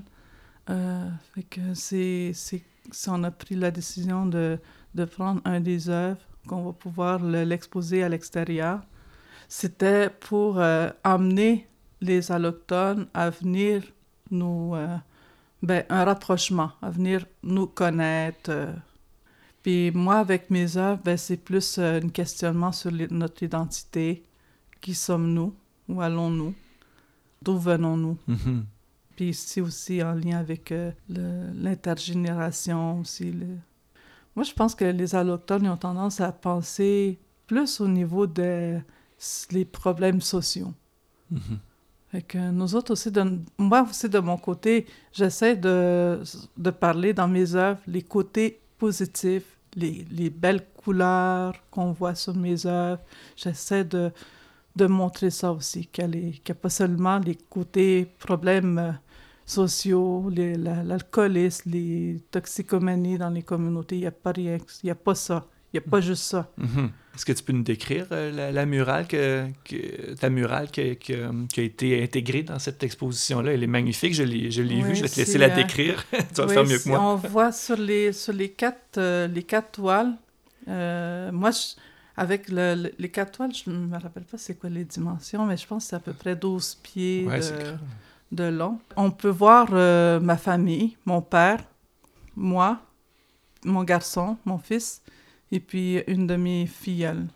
Euh, 0.69 1.09
fait 1.33 1.43
que 1.43 1.73
c'est, 1.73 2.31
c'est, 2.33 2.63
on 3.07 3.23
a 3.23 3.31
pris 3.31 3.55
la 3.55 3.71
décision 3.71 4.25
de, 4.25 4.59
de 4.93 5.05
prendre 5.05 5.41
un 5.45 5.59
des 5.59 5.89
œuvres 5.89 6.21
qu'on 6.47 6.63
va 6.65 6.73
pouvoir 6.73 7.19
le, 7.19 7.43
l'exposer 7.43 8.03
à 8.03 8.09
l'extérieur. 8.09 8.81
C'était 9.49 10.09
pour 10.09 10.59
euh, 10.59 10.89
amener 11.03 11.67
les 12.01 12.31
allochtones 12.31 13.07
à 13.13 13.29
venir 13.29 13.83
nous... 14.29 14.75
Euh, 14.75 14.97
ben, 15.61 15.85
un 15.87 16.03
rapprochement, 16.03 16.71
à 16.81 16.89
venir 16.89 17.25
nous 17.41 17.67
connaître. 17.67 18.51
Puis 19.63 19.91
moi, 19.91 20.17
avec 20.17 20.49
mes 20.49 20.77
œuvres, 20.77 21.01
ben, 21.03 21.17
c'est 21.17 21.37
plus 21.37 21.77
euh, 21.79 21.99
un 22.03 22.09
questionnement 22.09 22.71
sur 22.71 22.91
les- 22.91 23.07
notre 23.07 23.41
identité. 23.43 24.23
Qui 24.81 24.93
sommes-nous? 24.93 25.53
Où 25.87 26.01
allons-nous? 26.01 26.53
D'où 27.41 27.57
venons-nous? 27.57 28.17
Mhm. 28.27 28.65
Puis 29.15 29.33
c'est 29.33 29.61
aussi 29.61 30.03
en 30.03 30.13
lien 30.13 30.39
avec 30.39 30.71
euh, 30.71 30.91
l'intergénération 31.55 32.99
aussi. 32.99 33.31
le- 33.31 33.57
Moi, 34.35 34.43
je 34.43 34.53
pense 34.53 34.75
que 34.75 34.85
les 34.85 35.15
allochtones 35.15 35.67
ont 35.67 35.77
tendance 35.77 36.19
à 36.21 36.31
penser 36.31 37.19
plus 37.47 37.79
au 37.81 37.87
niveau 37.87 38.27
des 38.27 38.79
les 39.51 39.63
problèmes 39.63 40.19
sociaux. 40.19 40.73
Mhm. 41.31 41.59
Fait 42.11 42.21
que 42.21 42.51
nous 42.51 42.75
autres 42.75 42.91
aussi, 42.91 43.09
de, 43.11 43.23
moi 43.57 43.83
aussi 43.89 44.09
de 44.09 44.19
mon 44.19 44.37
côté, 44.37 44.85
j'essaie 45.13 45.55
de, 45.55 46.21
de 46.57 46.69
parler 46.71 47.13
dans 47.13 47.27
mes 47.27 47.55
œuvres 47.55 47.79
les 47.87 48.01
côtés 48.01 48.59
positifs, 48.77 49.52
les, 49.75 50.05
les 50.11 50.29
belles 50.29 50.65
couleurs 50.83 51.53
qu'on 51.71 51.91
voit 51.91 52.15
sur 52.15 52.35
mes 52.35 52.65
œuvres. 52.65 53.01
J'essaie 53.35 53.83
de, 53.83 54.11
de 54.75 54.85
montrer 54.87 55.29
ça 55.29 55.51
aussi, 55.51 55.87
qu'il 55.87 56.09
n'y 56.09 56.41
a, 56.49 56.53
pas 56.55 56.69
seulement 56.69 57.19
les 57.19 57.35
côtés 57.35 58.05
problèmes 58.19 58.77
euh, 58.77 58.91
sociaux, 59.45 60.29
la- 60.29 60.83
l'alcoolisme, 60.83 61.69
les 61.71 62.23
toxicomanies 62.31 63.17
dans 63.17 63.29
les 63.29 63.43
communautés. 63.43 63.95
Il 63.97 64.01
n'y 64.01 64.07
a 64.07 64.11
pas 64.11 64.31
rien, 64.31 64.57
il 64.83 64.85
n'y 64.85 64.91
a 64.91 64.95
pas 64.95 65.15
ça. 65.15 65.45
Il 65.73 65.79
n'y 65.79 65.85
a 65.85 65.89
pas 65.89 66.01
juste 66.01 66.23
ça. 66.23 66.51
Mhm. 66.57 66.91
Est-ce 67.15 67.25
que 67.25 67.31
tu 67.33 67.43
peux 67.43 67.53
nous 67.53 67.61
décrire 67.63 68.07
euh, 68.11 68.31
la, 68.31 68.51
la 68.51 68.65
murale, 68.65 69.07
que, 69.07 69.45
que- 69.63 70.15
ta 70.15 70.29
murale 70.29 70.71
que- 70.71 70.95
que- 70.95 71.45
qui 71.47 71.59
a 71.59 71.63
été 71.63 72.01
intégrée 72.03 72.41
dans 72.43 72.57
cette 72.57 72.81
exposition-là? 72.83 73.53
Elle 73.53 73.63
est 73.63 73.67
magnifique, 73.67 74.15
je 74.15 74.23
l'ai, 74.23 74.49
je 74.49 74.63
l'ai 74.63 74.75
Oui, 74.77 74.81
vue, 74.81 74.95
je 74.95 75.03
vais 75.03 75.09
te 75.09 75.17
laisser 75.17 75.37
la 75.37 75.51
euh, 75.51 75.55
décrire. 75.55 76.03
tu 76.11 76.17
vas 76.35 76.47
Oui, 76.47 76.53
faire 76.55 76.65
mieux 76.65 76.79
que 76.79 76.89
moi. 76.89 76.99
On 77.01 77.15
voit 77.15 77.51
sur 77.51 77.77
les, 77.77 78.13
sur 78.13 78.33
les, 78.33 78.49
quatre, 78.49 78.97
euh, 78.97 79.27
les 79.27 79.43
quatre 79.43 79.71
toiles. 79.73 80.13
euh, 80.67 81.31
moi, 81.31 81.51
je- 81.51 81.75
avec 82.17 82.49
le- 82.49 82.75
le- 82.75 82.93
les 82.97 83.09
quatre 83.09 83.31
toiles, 83.33 83.53
je 83.53 83.69
ne 83.69 83.77
me 83.77 83.97
rappelle 83.97 84.23
pas 84.23 84.37
c'est 84.37 84.55
quoi 84.55 84.69
les 84.71 84.83
dimensions, 84.85 85.45
mais 85.45 85.57
je 85.57 85.67
pense 85.67 85.83
que 85.85 85.89
c'est 85.91 85.95
à 85.95 85.99
peu 85.99 86.13
près 86.13 86.35
12 86.35 86.75
pieds 86.81 87.25
Ouais, 87.27 87.39
de, 88.31 88.45
long. 88.45 88.79
On 88.97 89.11
peut 89.11 89.29
voir 89.29 89.67
euh, 89.73 90.19
ma 90.19 90.37
famille, 90.37 90.97
mon 91.05 91.21
père, 91.21 91.63
moi, 92.35 92.81
mon 93.65 93.83
garçon, 93.83 94.37
mon 94.45 94.57
fils, 94.57 95.01
et 95.53 95.59
puis 95.59 96.01
une 96.07 96.25
de 96.25 96.35
mes 96.35 96.65
filleules. 96.65 97.27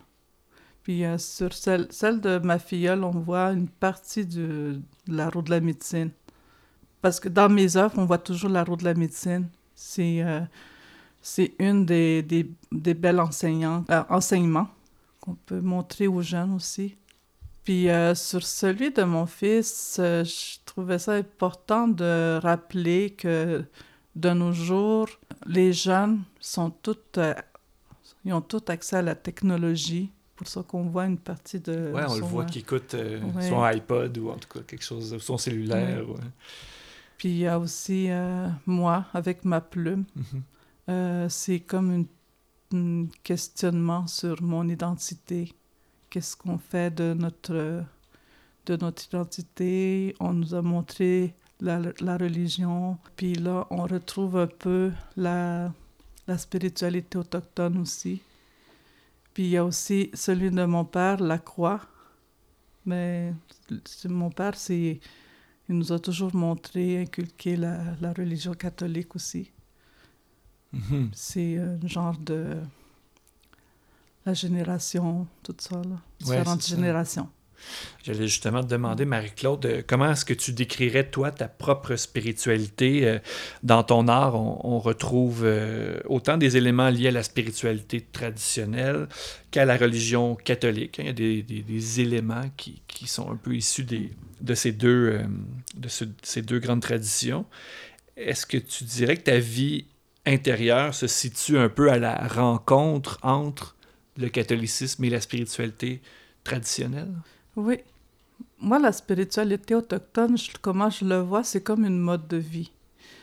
Puis 0.82 1.04
euh, 1.04 1.18
sur 1.18 1.52
celle, 1.52 1.86
celle 1.90 2.20
de 2.20 2.38
ma 2.38 2.58
filleule, 2.58 3.04
on 3.04 3.12
voit 3.12 3.52
une 3.52 3.68
partie 3.68 4.26
de 4.26 4.80
la 5.06 5.30
roue 5.30 5.42
de 5.42 5.50
la 5.50 5.60
médecine. 5.60 6.10
Parce 7.00 7.20
que 7.20 7.28
dans 7.28 7.48
mes 7.48 7.76
œuvres, 7.76 7.96
on 7.96 8.06
voit 8.06 8.18
toujours 8.18 8.50
la 8.50 8.64
roue 8.64 8.76
de 8.76 8.84
la 8.84 8.94
médecine. 8.94 9.48
C'est 9.76 10.22
euh, 10.22 10.40
c'est 11.22 11.54
une 11.60 11.86
des, 11.86 12.22
des, 12.22 12.50
des 12.72 12.94
belles 12.94 13.20
enseignants, 13.20 13.84
euh, 13.90 14.02
enseignements 14.08 14.68
qu'on 15.20 15.34
peut 15.34 15.60
montrer 15.60 16.08
aux 16.08 16.22
jeunes 16.22 16.54
aussi. 16.54 16.96
Puis 17.62 17.88
euh, 17.88 18.16
sur 18.16 18.42
celui 18.42 18.90
de 18.90 19.04
mon 19.04 19.26
fils, 19.26 19.94
je 19.98 20.58
trouvais 20.64 20.98
ça 20.98 21.12
important 21.12 21.86
de 21.86 22.40
rappeler 22.42 23.10
que 23.10 23.64
de 24.16 24.30
nos 24.30 24.52
jours, 24.52 25.08
les 25.46 25.72
jeunes 25.72 26.22
sont 26.40 26.70
toutes, 26.70 27.20
ils 28.24 28.32
ont 28.32 28.40
tout 28.40 28.62
accès 28.68 28.96
à 28.96 29.02
la 29.02 29.14
technologie. 29.14 30.10
Pour 30.36 30.46
ça 30.46 30.62
qu'on 30.62 30.84
voit 30.84 31.06
une 31.06 31.18
partie 31.18 31.58
de. 31.58 31.92
Ouais, 31.92 32.04
on 32.08 32.14
le 32.14 32.20
voit 32.22 32.44
euh, 32.44 32.46
qu'il 32.46 32.62
écoute 32.62 32.94
euh, 32.94 33.20
ouais. 33.34 33.48
son 33.48 33.60
iPod 33.62 34.16
ou 34.18 34.30
en 34.30 34.36
tout 34.36 34.48
cas 34.48 34.60
quelque 34.60 34.84
chose, 34.84 35.18
son 35.18 35.36
cellulaire. 35.36 36.08
ouais. 36.08 36.16
Puis 37.16 37.30
il 37.30 37.38
y 37.38 37.46
a 37.48 37.58
aussi 37.58 38.06
euh, 38.08 38.48
moi 38.64 39.06
avec 39.12 39.44
ma 39.44 39.60
plume. 39.60 40.04
Mhm. 40.14 40.42
Euh, 40.90 41.28
c'est 41.28 41.60
comme 41.60 42.06
un 42.72 43.06
questionnement 43.24 44.06
sur 44.06 44.40
mon 44.40 44.68
identité. 44.68 45.52
Qu'est-ce 46.08 46.36
qu'on 46.36 46.58
fait 46.58 46.94
de 46.94 47.14
notre, 47.14 47.82
de 48.66 48.76
notre 48.76 49.04
identité? 49.06 50.14
On 50.20 50.32
nous 50.32 50.54
a 50.54 50.62
montré 50.62 51.34
la, 51.60 51.80
la 52.00 52.16
religion. 52.16 52.96
Puis 53.16 53.34
là, 53.34 53.66
on 53.70 53.82
retrouve 53.82 54.36
un 54.38 54.46
peu 54.46 54.92
la, 55.16 55.72
la 56.28 56.38
spiritualité 56.38 57.18
autochtone 57.18 57.78
aussi. 57.78 58.20
Puis 59.34 59.44
il 59.44 59.50
y 59.50 59.56
a 59.56 59.64
aussi 59.64 60.10
celui 60.14 60.50
de 60.50 60.64
mon 60.64 60.84
père, 60.84 61.20
la 61.20 61.38
croix. 61.38 61.80
Mais 62.84 63.32
mon 64.04 64.30
père, 64.30 64.54
c'est, 64.56 65.00
il 65.68 65.74
nous 65.76 65.92
a 65.92 65.98
toujours 65.98 66.34
montré, 66.34 67.02
inculqué 67.02 67.56
la, 67.56 67.80
la 68.00 68.12
religion 68.12 68.52
catholique 68.52 69.16
aussi. 69.16 69.50
Mhm. 70.72 71.10
C'est 71.14 71.58
un 71.58 71.86
genre 71.86 72.16
de. 72.18 72.58
La 74.26 74.34
génération, 74.34 75.26
tout 75.42 75.56
ça, 75.58 75.76
là. 75.76 75.96
Ouais, 76.26 76.36
Différentes 76.36 76.60
ça. 76.60 77.26
J'allais 78.04 78.26
justement 78.26 78.62
te 78.62 78.68
demander, 78.68 79.04
Marie-Claude, 79.04 79.66
euh, 79.66 79.82
comment 79.86 80.12
est-ce 80.12 80.24
que 80.24 80.34
tu 80.34 80.52
décrirais, 80.52 81.10
toi, 81.10 81.30
ta 81.30 81.48
propre 81.48 81.96
spiritualité? 81.96 83.06
Euh, 83.06 83.18
Dans 83.62 83.82
ton 83.82 84.08
art, 84.08 84.34
on, 84.34 84.78
retrouve 84.78 85.42
euh, 85.44 85.98
autant 86.06 86.36
des 86.36 86.56
éléments 86.56 86.88
liés 86.88 87.08
à 87.08 87.10
la 87.10 87.22
spiritualité 87.22 88.00
traditionnelle 88.00 89.08
qu'à 89.50 89.64
la 89.64 89.76
religion 89.76 90.36
catholique. 90.36 91.00
hein. 91.00 91.12
Il 91.18 91.34
y 91.34 91.60
a 91.60 91.62
des, 91.62 92.00
éléments 92.00 92.50
qui, 92.56 92.80
sont 93.06 93.30
un 93.30 93.36
peu 93.36 93.54
issus 93.54 93.84
de, 93.84 94.54
ces 94.54 94.72
deux 94.72 95.18
grandes 96.60 96.82
traditions. 96.82 97.44
Est-ce 98.16 98.46
que 98.46 98.56
tu 98.56 98.84
dirais 98.84 99.16
que 99.16 99.22
ta 99.22 99.38
vie 99.38 99.86
intérieure 100.24 100.94
se 100.94 101.06
situe 101.06 101.58
un 101.58 101.68
peu 101.68 101.90
à 101.90 101.98
la 101.98 102.26
rencontre 102.28 103.18
entre 103.22 103.76
le 104.16 104.28
catholicisme 104.28 105.04
et 105.04 105.10
la 105.10 105.20
spiritualité 105.20 106.00
traditionnelle? 106.44 107.12
Oui. 107.58 107.78
Moi, 108.60 108.78
la 108.78 108.92
spiritualité 108.92 109.74
autochtone, 109.74 110.36
comment 110.62 110.90
je 110.90 111.04
le 111.04 111.18
vois, 111.18 111.42
c'est 111.42 111.60
comme 111.62 111.84
une 111.84 111.98
mode 111.98 112.28
de 112.28 112.36
vie. 112.36 112.70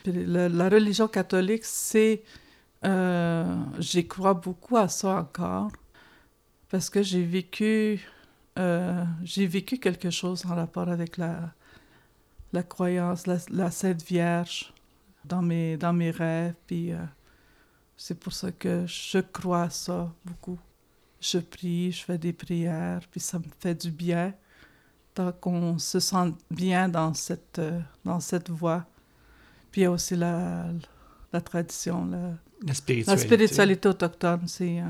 La 0.04 0.68
religion 0.68 1.08
catholique, 1.08 1.64
c'est... 1.64 2.22
euh, 2.84 3.56
J'y 3.78 4.06
crois 4.06 4.34
beaucoup 4.34 4.76
à 4.76 4.88
ça 4.88 5.20
encore. 5.20 5.72
Parce 6.68 6.90
que 6.90 7.02
j'ai 7.02 7.24
vécu... 7.24 8.06
euh, 8.58 9.04
j'ai 9.22 9.46
vécu 9.46 9.78
quelque 9.78 10.10
chose 10.10 10.44
en 10.44 10.54
rapport 10.54 10.88
avec 10.90 11.16
la, 11.16 11.54
la 12.52 12.62
croyance, 12.62 13.26
la, 13.26 13.38
la 13.50 13.70
Sainte 13.70 14.02
Vierge 14.02 14.72
dans 15.24 15.40
mes, 15.42 15.78
dans 15.78 15.94
mes 15.94 16.10
rêves. 16.10 16.54
Puis 16.66 16.92
euh, 16.92 16.98
c'est 17.96 18.18
pour 18.18 18.34
ça 18.34 18.52
que 18.52 18.84
je 18.86 19.18
crois 19.20 19.62
à 19.62 19.70
ça 19.70 20.12
beaucoup. 20.26 20.58
Je 21.32 21.38
prie, 21.38 21.92
je 21.92 22.04
fais 22.04 22.18
des 22.18 22.32
prières, 22.32 23.00
puis 23.10 23.20
ça 23.20 23.38
me 23.38 23.44
fait 23.60 23.74
du 23.74 23.90
bien. 23.90 24.34
Tant 25.14 25.32
qu'on 25.32 25.78
se 25.78 25.98
sent 26.00 26.34
bien 26.50 26.88
dans 26.88 27.14
cette, 27.14 27.58
euh, 27.58 27.80
dans 28.04 28.20
cette 28.20 28.50
voie. 28.50 28.84
Puis 29.72 29.82
il 29.82 29.84
y 29.84 29.86
a 29.86 29.90
aussi 29.90 30.16
la, 30.16 30.66
la 31.32 31.40
tradition, 31.40 32.06
la, 32.06 32.18
La 32.18 32.34
la 32.68 32.74
spiritualité. 32.74 33.24
spiritualité 33.24 33.88
autochtone, 33.88 34.46
c'est, 34.46 34.80
euh, 34.80 34.84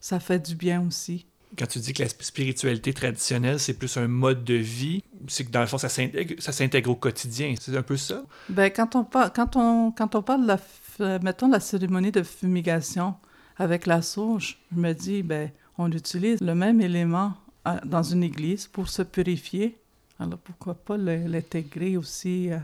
ça 0.00 0.18
fait 0.20 0.38
du 0.38 0.54
bien 0.54 0.86
aussi. 0.86 1.26
Quand 1.58 1.66
tu 1.66 1.78
dis 1.80 1.92
que 1.92 2.02
la 2.02 2.08
sp- 2.08 2.22
spiritualité 2.22 2.92
traditionnelle, 2.94 3.58
c'est 3.60 3.74
plus 3.74 3.96
un 3.96 4.08
mode 4.08 4.44
de 4.44 4.54
vie, 4.54 5.02
c'est 5.28 5.44
que 5.44 5.50
dans 5.50 5.60
le 5.60 5.66
fond, 5.66 5.78
ça 5.78 5.88
s'intègre, 5.88 6.34
ça 6.40 6.52
s'intègre 6.52 6.90
au 6.90 6.96
quotidien. 6.96 7.54
C'est 7.60 7.76
un 7.76 7.82
peu 7.82 7.96
ça? 7.96 8.22
Ben, 8.48 8.70
quand 8.70 8.96
on, 8.96 9.04
par- 9.04 9.32
quand 9.32 9.56
on, 9.56 9.90
quand 9.92 10.14
on 10.14 10.22
parle 10.22 10.42
de 10.42 10.46
la, 10.46 11.18
mettons, 11.20 11.48
la 11.48 11.60
cérémonie 11.60 12.12
de 12.12 12.22
fumigation 12.22 13.14
avec 13.56 13.86
la 13.86 14.00
sauge, 14.02 14.58
je 14.72 14.80
me 14.80 14.92
dis, 14.92 15.22
ben, 15.22 15.50
on 15.82 15.90
utilise 15.92 16.40
le 16.40 16.54
même 16.54 16.80
élément 16.80 17.32
euh, 17.66 17.76
dans 17.84 18.02
une 18.02 18.22
église 18.22 18.66
pour 18.66 18.88
se 18.88 19.02
purifier. 19.02 19.76
Alors 20.18 20.38
pourquoi 20.38 20.74
pas 20.74 20.96
l'intégrer 20.98 21.96
aussi 21.96 22.50
euh, 22.50 22.58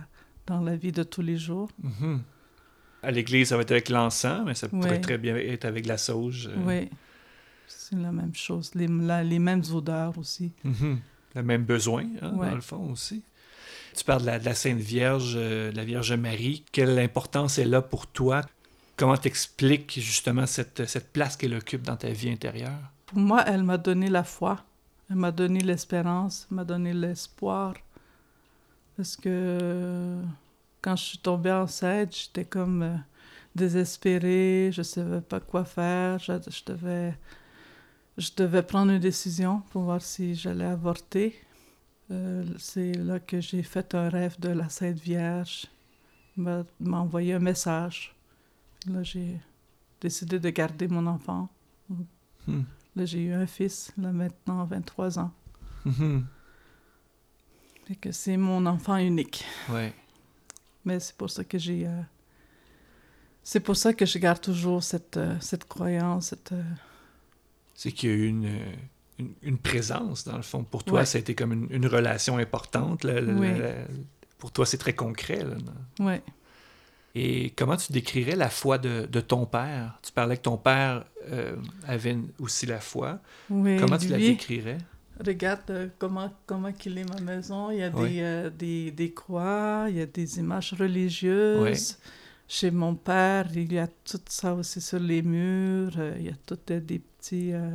dans 0.47 0.61
la 0.61 0.77
vie 0.77 0.93
de 0.93 1.03
tous 1.03 1.23
les 1.23 1.39
jours? 1.39 1.69
Mhm. 1.83 2.23
À 3.03 3.11
l'église, 3.11 3.49
ça 3.49 3.57
va 3.57 3.63
être 3.63 3.71
avec 3.73 3.89
l'encens, 3.89 4.43
mais 4.47 4.55
ça 4.55 4.69
pourrait 4.69 5.01
très 5.01 5.19
bien 5.19 5.37
être 5.37 5.65
avec 5.65 5.87
la 5.87 5.97
sauge. 5.97 6.49
euh, 6.51 6.57
Oui, 6.67 6.91
c'est 7.67 7.97
la 7.97 8.13
même 8.13 8.35
chose. 8.35 8.71
Les, 8.75 8.87
la- 8.89 9.23
les 9.25 9.39
mêmes 9.39 9.63
odeurs 9.73 10.17
aussi. 10.19 10.53
mhm. 10.65 10.99
Le 11.35 11.43
même 11.43 11.65
besoin, 11.65 12.05
hein, 12.23 12.33
Ouais. 12.37 12.49
dans 12.49 12.55
le 12.55 12.61
fond 12.63 12.91
aussi. 12.93 13.23
Tu 13.97 14.05
parles 14.05 14.23
de 14.23 14.27
la, 14.27 14.39
de 14.39 14.45
la 14.45 14.55
Sainte 14.55 14.79
Vierge, 14.81 15.35
euh, 15.37 15.71
de 15.73 15.77
la 15.77 15.85
Vierge 15.85 16.13
Marie. 16.15 16.65
Quelle 16.73 16.99
importance 16.99 17.59
elle 17.59 17.75
a 17.75 17.83
pour 17.83 18.07
toi? 18.07 18.43
comment 18.99 19.19
t'expliques 19.19 19.99
justement 20.01 20.47
cette, 20.47 20.87
cette 20.87 21.13
place 21.13 21.37
qu'elle 21.37 21.53
occupe 21.55 21.83
dans 21.83 21.97
ta 21.97 22.09
vie 22.11 22.31
intérieure? 22.31 22.81
Pour 23.07 23.19
moi, 23.19 23.45
elle 23.47 23.63
m'a 23.63 23.79
donné 23.79 24.09
la 24.09 24.25
foi, 24.25 24.65
elle 25.09 25.17
m'a 25.17 25.31
donné 25.31 25.61
l'espérance, 25.61 26.47
elle 26.51 26.57
m'a 26.57 26.65
donné 26.65 26.93
l'espoir. 26.93 27.75
Parce 28.97 29.17
que 29.17 30.21
quand 30.81 30.97
je 30.97 31.05
suis 31.05 31.19
tombée 31.19 31.53
enceinte, 31.53 32.17
j'étais 32.17 32.45
comme 32.45 32.83
euh, 32.83 32.97
désespérée, 33.55 34.71
je 34.73 34.81
ne 34.81 34.85
savais 34.85 35.21
pas 35.21 35.41
quoi 35.41 35.65
faire, 35.65 36.19
je, 36.19 36.33
devais, 38.39 38.63
prendre 38.63 38.93
une 38.93 38.99
décision 38.99 39.63
pour 39.71 39.83
voir 39.83 40.03
si 40.03 40.35
j'allais 40.35 40.65
avorter. 40.65 41.35
Euh, 42.11 42.45
c'est 42.59 42.93
là 42.93 43.21
que 43.21 43.41
j'ai 43.41 43.63
fait 43.63 43.95
un 43.95 44.09
rêve 44.09 44.39
de 44.41 44.49
la 44.49 44.69
Sainte 44.69 44.99
Vierge. 44.99 45.67
M'a 46.37 46.65
m'a 46.81 46.99
envoyé 46.99 47.35
un 47.35 47.39
message. 47.39 48.15
Là, 48.89 49.03
j'ai 49.03 49.41
décidé 50.01 50.39
de 50.39 50.51
garder 50.51 50.87
mon 50.89 51.07
enfant. 51.07 51.49
Hmm. 52.47 52.63
Là, 52.97 53.05
j'ai 53.05 53.23
eu 53.25 53.33
un 53.33 53.47
fils, 53.47 53.93
là, 53.99 54.11
maintenant 54.11 54.65
23 54.65 55.19
ans. 55.19 55.31
Mhm. 55.85 56.27
Fait 57.87 57.95
que 57.97 58.11
c'est 58.11 58.37
mon 58.37 58.67
enfant 58.67 58.97
unique. 58.97 59.45
Ouais. 59.71 59.95
Mais 60.85 60.99
c'est 60.99 61.15
pour 61.17 61.31
ça 61.31 61.45
que 61.45 61.59
j'ai... 61.59 61.87
euh, 61.87 62.01
c'est 63.43 63.61
pour 63.61 63.77
ça 63.77 63.93
que 63.93 64.05
je 64.07 64.19
garde 64.19 64.41
toujours 64.41 64.83
cette, 64.83 65.17
euh, 65.19 65.37
cette 65.41 65.67
croyance, 65.69 66.29
cette... 66.29 66.53
euh, 66.53 66.63
C'est 67.75 67.93
qu'il 67.93 68.09
y 68.11 68.13
a 68.13 68.17
eu 68.17 68.27
une, 68.29 68.59
une, 69.19 69.35
une 69.43 69.59
présence, 69.59 70.25
dans 70.25 70.37
le 70.37 70.43
fond. 70.43 70.65
Pour 70.65 70.83
toi, 70.83 71.01
Ouais. 71.01 71.07
ça 71.07 71.19
a 71.19 71.21
été 71.21 71.35
comme 71.35 71.53
une, 71.53 71.67
une 71.71 71.87
relation 71.87 72.39
importante. 72.39 73.05
là, 73.05 73.21
Oui. 73.23 73.57
la- 73.59 73.85
pour 74.39 74.51
toi, 74.53 74.65
c'est 74.67 74.79
très 74.79 74.95
concret. 74.95 75.45
ouais. 76.01 76.23
Et 77.19 77.55
comment 77.57 77.79
tu 77.79 77.93
décrirais 77.93 78.37
la 78.37 78.51
foi 78.51 78.77
de, 78.77 79.07
de 79.11 79.21
ton 79.23 79.47
père? 79.47 79.99
Tu 80.03 80.13
parlais 80.13 80.37
que 80.37 80.43
ton 80.43 80.59
père 80.59 81.05
euh, 81.33 81.57
avait 81.87 82.17
aussi 82.39 82.67
la 82.67 82.79
foi. 82.79 83.21
Oui, 83.49 83.79
comment 83.81 83.97
tu 83.97 84.09
la 84.09 84.19
décrirais? 84.19 84.79
Regarde 85.25 85.71
euh, 85.71 85.89
comment, 85.99 86.31
comment 86.45 86.73
qu'il 86.73 86.99
est 86.99 87.09
ma 87.09 87.21
maison. 87.33 87.71
Il 87.71 87.79
y 87.79 87.83
a 87.85 87.91
Oui. 87.95 88.11
des, 88.11 88.21
euh, 88.21 88.51
des, 88.51 88.91
des 88.91 89.13
croix, 89.13 89.87
il 89.89 89.97
y 89.97 90.03
a 90.03 90.07
des 90.07 90.39
images 90.39 90.75
religieuses. 90.79 91.63
Oui. 91.63 92.11
Chez 92.49 92.71
mon 92.71 92.95
père, 92.95 93.47
il 93.55 93.73
y 93.73 93.79
a 93.79 93.89
tout 93.89 94.21
ça 94.29 94.55
aussi 94.55 94.81
sur 94.83 95.01
les 95.01 95.23
murs. 95.23 95.97
il 96.19 96.27
y 96.27 96.29
a 96.29 96.37
toutes 96.47 96.71
des 96.71 96.99
petits... 97.01 97.53
euh, 97.55 97.71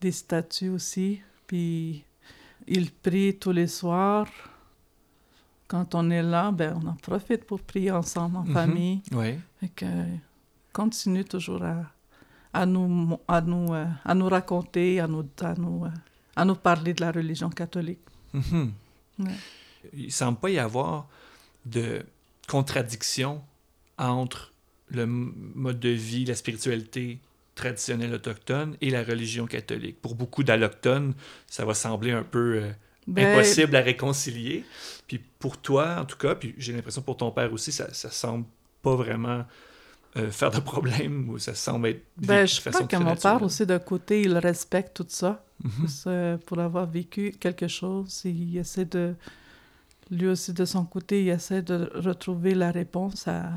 des 0.00 0.12
statues 0.12 0.70
aussi. 0.70 1.20
Puis 1.46 2.04
il 2.68 2.90
prie 2.92 3.36
tous 3.36 3.52
les 3.52 3.66
soirs. 3.66 4.28
Quand 5.70 5.94
on 5.94 6.10
est 6.10 6.22
là, 6.34 6.50
ben, 6.50 6.70
on 6.82 6.86
en 6.88 6.94
profite 7.08 7.44
pour 7.44 7.60
prier 7.60 7.92
ensemble 7.92 8.38
en 8.38 8.44
Mhm. 8.44 8.52
famille. 8.60 9.02
Oui. 9.12 9.30
Fait 9.60 9.68
que 9.68 9.84
euh, 9.86 10.04
continue 10.72 11.24
toujours 11.24 11.62
à, 11.62 11.76
à, 12.52 12.66
nous, 12.66 13.16
à, 13.28 13.40
nous, 13.40 13.72
euh, 13.72 13.86
à 14.04 14.12
nous 14.14 14.28
raconter, 14.28 14.98
à 14.98 15.06
nous, 15.06 15.24
à, 15.40 15.54
nous, 15.54 15.84
euh, 15.84 15.90
à 16.34 16.44
nous 16.44 16.56
parler 16.56 16.92
de 16.92 17.00
la 17.06 17.12
religion 17.12 17.50
catholique. 17.50 18.00
Mhm. 18.32 18.72
Ouais. 19.20 19.38
Il 19.94 20.10
semble 20.10 20.38
pas 20.38 20.50
y 20.50 20.58
avoir 20.58 21.06
de 21.64 22.02
contradiction 22.48 23.40
entre 23.96 24.52
le 24.88 25.06
mode 25.06 25.78
de 25.78 25.90
vie, 25.90 26.24
la 26.24 26.34
spiritualité 26.34 27.20
traditionnelle 27.54 28.12
autochtone 28.14 28.76
et 28.80 28.90
la 28.90 29.04
religion 29.04 29.46
catholique. 29.46 30.00
Pour 30.02 30.16
beaucoup 30.16 30.42
d'allochtones, 30.42 31.14
ça 31.46 31.64
va 31.64 31.74
sembler 31.74 32.10
un 32.10 32.24
peu 32.24 32.70
Ben, 33.06 33.26
impossible 33.34 33.74
à 33.76 33.80
réconcilier. 33.80 34.64
Puis 35.06 35.20
pour 35.38 35.56
toi, 35.58 35.96
en 36.00 36.04
tout 36.04 36.16
cas, 36.16 36.34
puis 36.34 36.54
j'ai 36.58 36.72
l'impression 36.72 37.02
pour 37.02 37.16
ton 37.16 37.30
père 37.30 37.52
aussi, 37.52 37.72
ça, 37.72 37.92
ça 37.92 38.10
semble 38.10 38.44
pas 38.82 38.94
vraiment 38.94 39.44
euh, 40.16 40.30
faire 40.30 40.50
de 40.50 40.60
problème 40.60 41.28
ou 41.30 41.38
ça 41.38 41.54
semble 41.54 41.88
être. 41.88 42.02
Ben, 42.18 42.46
je 42.46 42.60
de 42.62 42.70
crois 42.70 42.86
que 42.86 42.96
mon 42.96 43.16
père 43.16 43.42
aussi, 43.42 43.66
d'un 43.66 43.78
côté, 43.78 44.22
il 44.22 44.36
respecte 44.38 44.94
tout 44.96 45.06
ça. 45.08 45.44
Mhm. 45.62 45.86
Euh, 46.06 46.36
pour 46.46 46.58
avoir 46.58 46.86
vécu 46.86 47.32
quelque 47.32 47.68
chose, 47.68 48.22
il 48.24 48.56
essaie 48.56 48.86
de... 48.86 49.14
Lui 50.10 50.26
aussi, 50.26 50.52
de 50.52 50.64
son 50.64 50.84
côté, 50.84 51.22
il 51.24 51.28
essaie 51.28 51.62
de 51.62 51.90
retrouver 51.94 52.54
la 52.54 52.70
réponse 52.72 53.28
à 53.28 53.50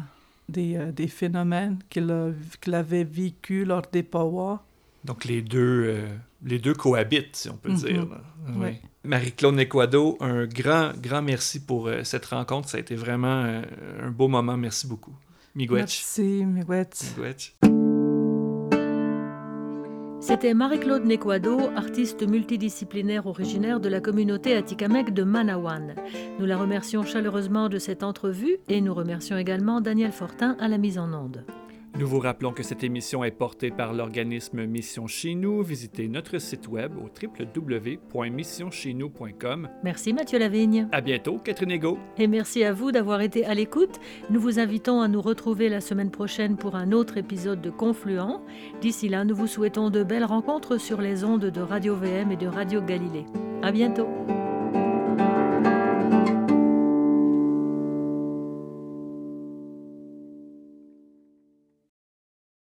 des, 0.50 0.76
euh, 0.76 0.92
des 0.92 1.08
phénomènes 1.08 1.80
qu'il 1.90 2.14
qu'il 2.62 2.74
avait 2.76 3.04
vécu 3.06 3.66
lors 3.66 3.82
des 3.92 4.04
powwows. 4.04 4.60
Donc 5.04 5.26
les 5.26 5.42
deux, 5.42 5.86
euh, 5.88 6.08
les 6.46 6.60
deux 6.60 6.74
cohabitent, 6.74 7.36
si 7.36 7.50
on 7.50 7.58
peut 7.58 7.70
Mhm. 7.72 7.76
dire. 7.78 8.06
là. 8.06 8.22
Oui. 8.56 8.78
Marie-Claude 9.06 9.56
Nequado, 9.56 10.18
un 10.22 10.46
grand, 10.46 10.92
grand 10.98 11.22
merci 11.22 11.60
pour 11.60 11.88
euh, 11.88 12.04
cette 12.04 12.26
rencontre. 12.26 12.70
Ça 12.70 12.78
a 12.78 12.80
été 12.80 12.96
vraiment 12.96 13.44
euh, 13.44 13.62
un 14.02 14.12
beau 14.12 14.30
moment. 14.30 14.56
Merci 14.56 14.88
beaucoup. 14.88 15.14
Miigwech. 15.56 15.82
Merci, 15.82 16.46
Miigwech. 16.46 16.88
Miigwech. 17.18 17.56
C'était 20.22 20.54
Marie-Claude 20.54 21.04
Nequado, 21.04 21.60
artiste 21.76 22.26
multidisciplinaire 22.26 23.28
originaire 23.28 23.82
de 23.82 23.90
la 23.90 24.00
communauté 24.00 24.56
atikamekw 24.56 25.12
de 25.12 25.24
Manawan. 25.24 25.96
Nous 26.40 26.46
la 26.46 26.56
remercions 26.56 27.04
chaleureusement 27.04 27.68
de 27.68 27.80
cette 27.80 28.04
entrevue 28.04 28.56
et 28.70 28.80
nous 28.80 28.94
remercions 28.94 29.38
également 29.38 29.82
Daniel 29.82 30.14
Fortin 30.14 30.56
à 30.62 30.70
la 30.70 30.78
mise 30.78 30.98
en 30.98 31.12
onde. 31.12 31.44
Nous 31.96 32.08
vous 32.08 32.20
rappelons 32.20 32.54
que 32.54 32.64
cette 32.64 32.84
émission 32.84 33.24
est 33.24 33.30
portée 33.30 33.70
par 33.70 33.94
l'organisme 33.94 34.66
Mission 34.66 35.06
Chez 35.06 35.36
Nous. 35.36 35.62
Visitez 35.62 36.08
notre 36.08 36.40
site 36.40 36.68
web 36.68 36.94
au 36.98 37.06
www.missioncheznous.com. 37.06 39.70
Merci 39.84 40.12
Mathieu 40.12 40.40
Lavigne. 40.40 40.88
À 40.92 41.02
bientôt, 41.02 41.38
Catherine 41.38 41.70
Ego. 41.70 42.00
Et 42.18 42.26
merci 42.26 42.64
à 42.64 42.74
vous 42.74 42.92
d'avoir 42.92 43.22
été 43.22 43.46
à 43.46 43.54
l'écoute. 43.54 44.00
Nous 44.32 44.42
vous 44.42 44.58
invitons 44.58 45.02
à 45.02 45.08
nous 45.08 45.22
retrouver 45.22 45.70
la 45.70 45.82
semaine 45.82 46.10
prochaine 46.10 46.58
pour 46.58 46.76
un 46.76 46.94
autre 46.94 47.18
épisode 47.18 47.62
de 47.62 47.70
Confluent. 47.70 48.42
D'ici 48.82 49.08
là, 49.08 49.24
nous 49.24 49.36
vous 49.36 49.46
souhaitons 49.46 49.92
de 49.92 50.04
belles 50.04 50.26
rencontres 50.26 50.80
sur 50.80 51.00
les 51.00 51.24
ondes 51.24 51.46
de 51.46 51.62
Radio 51.62 51.96
VM 51.96 52.32
et 52.32 52.38
de 52.38 52.48
Radio 52.48 52.82
Galilée. 52.82 53.28
À 53.62 53.72
bientôt. 53.72 54.08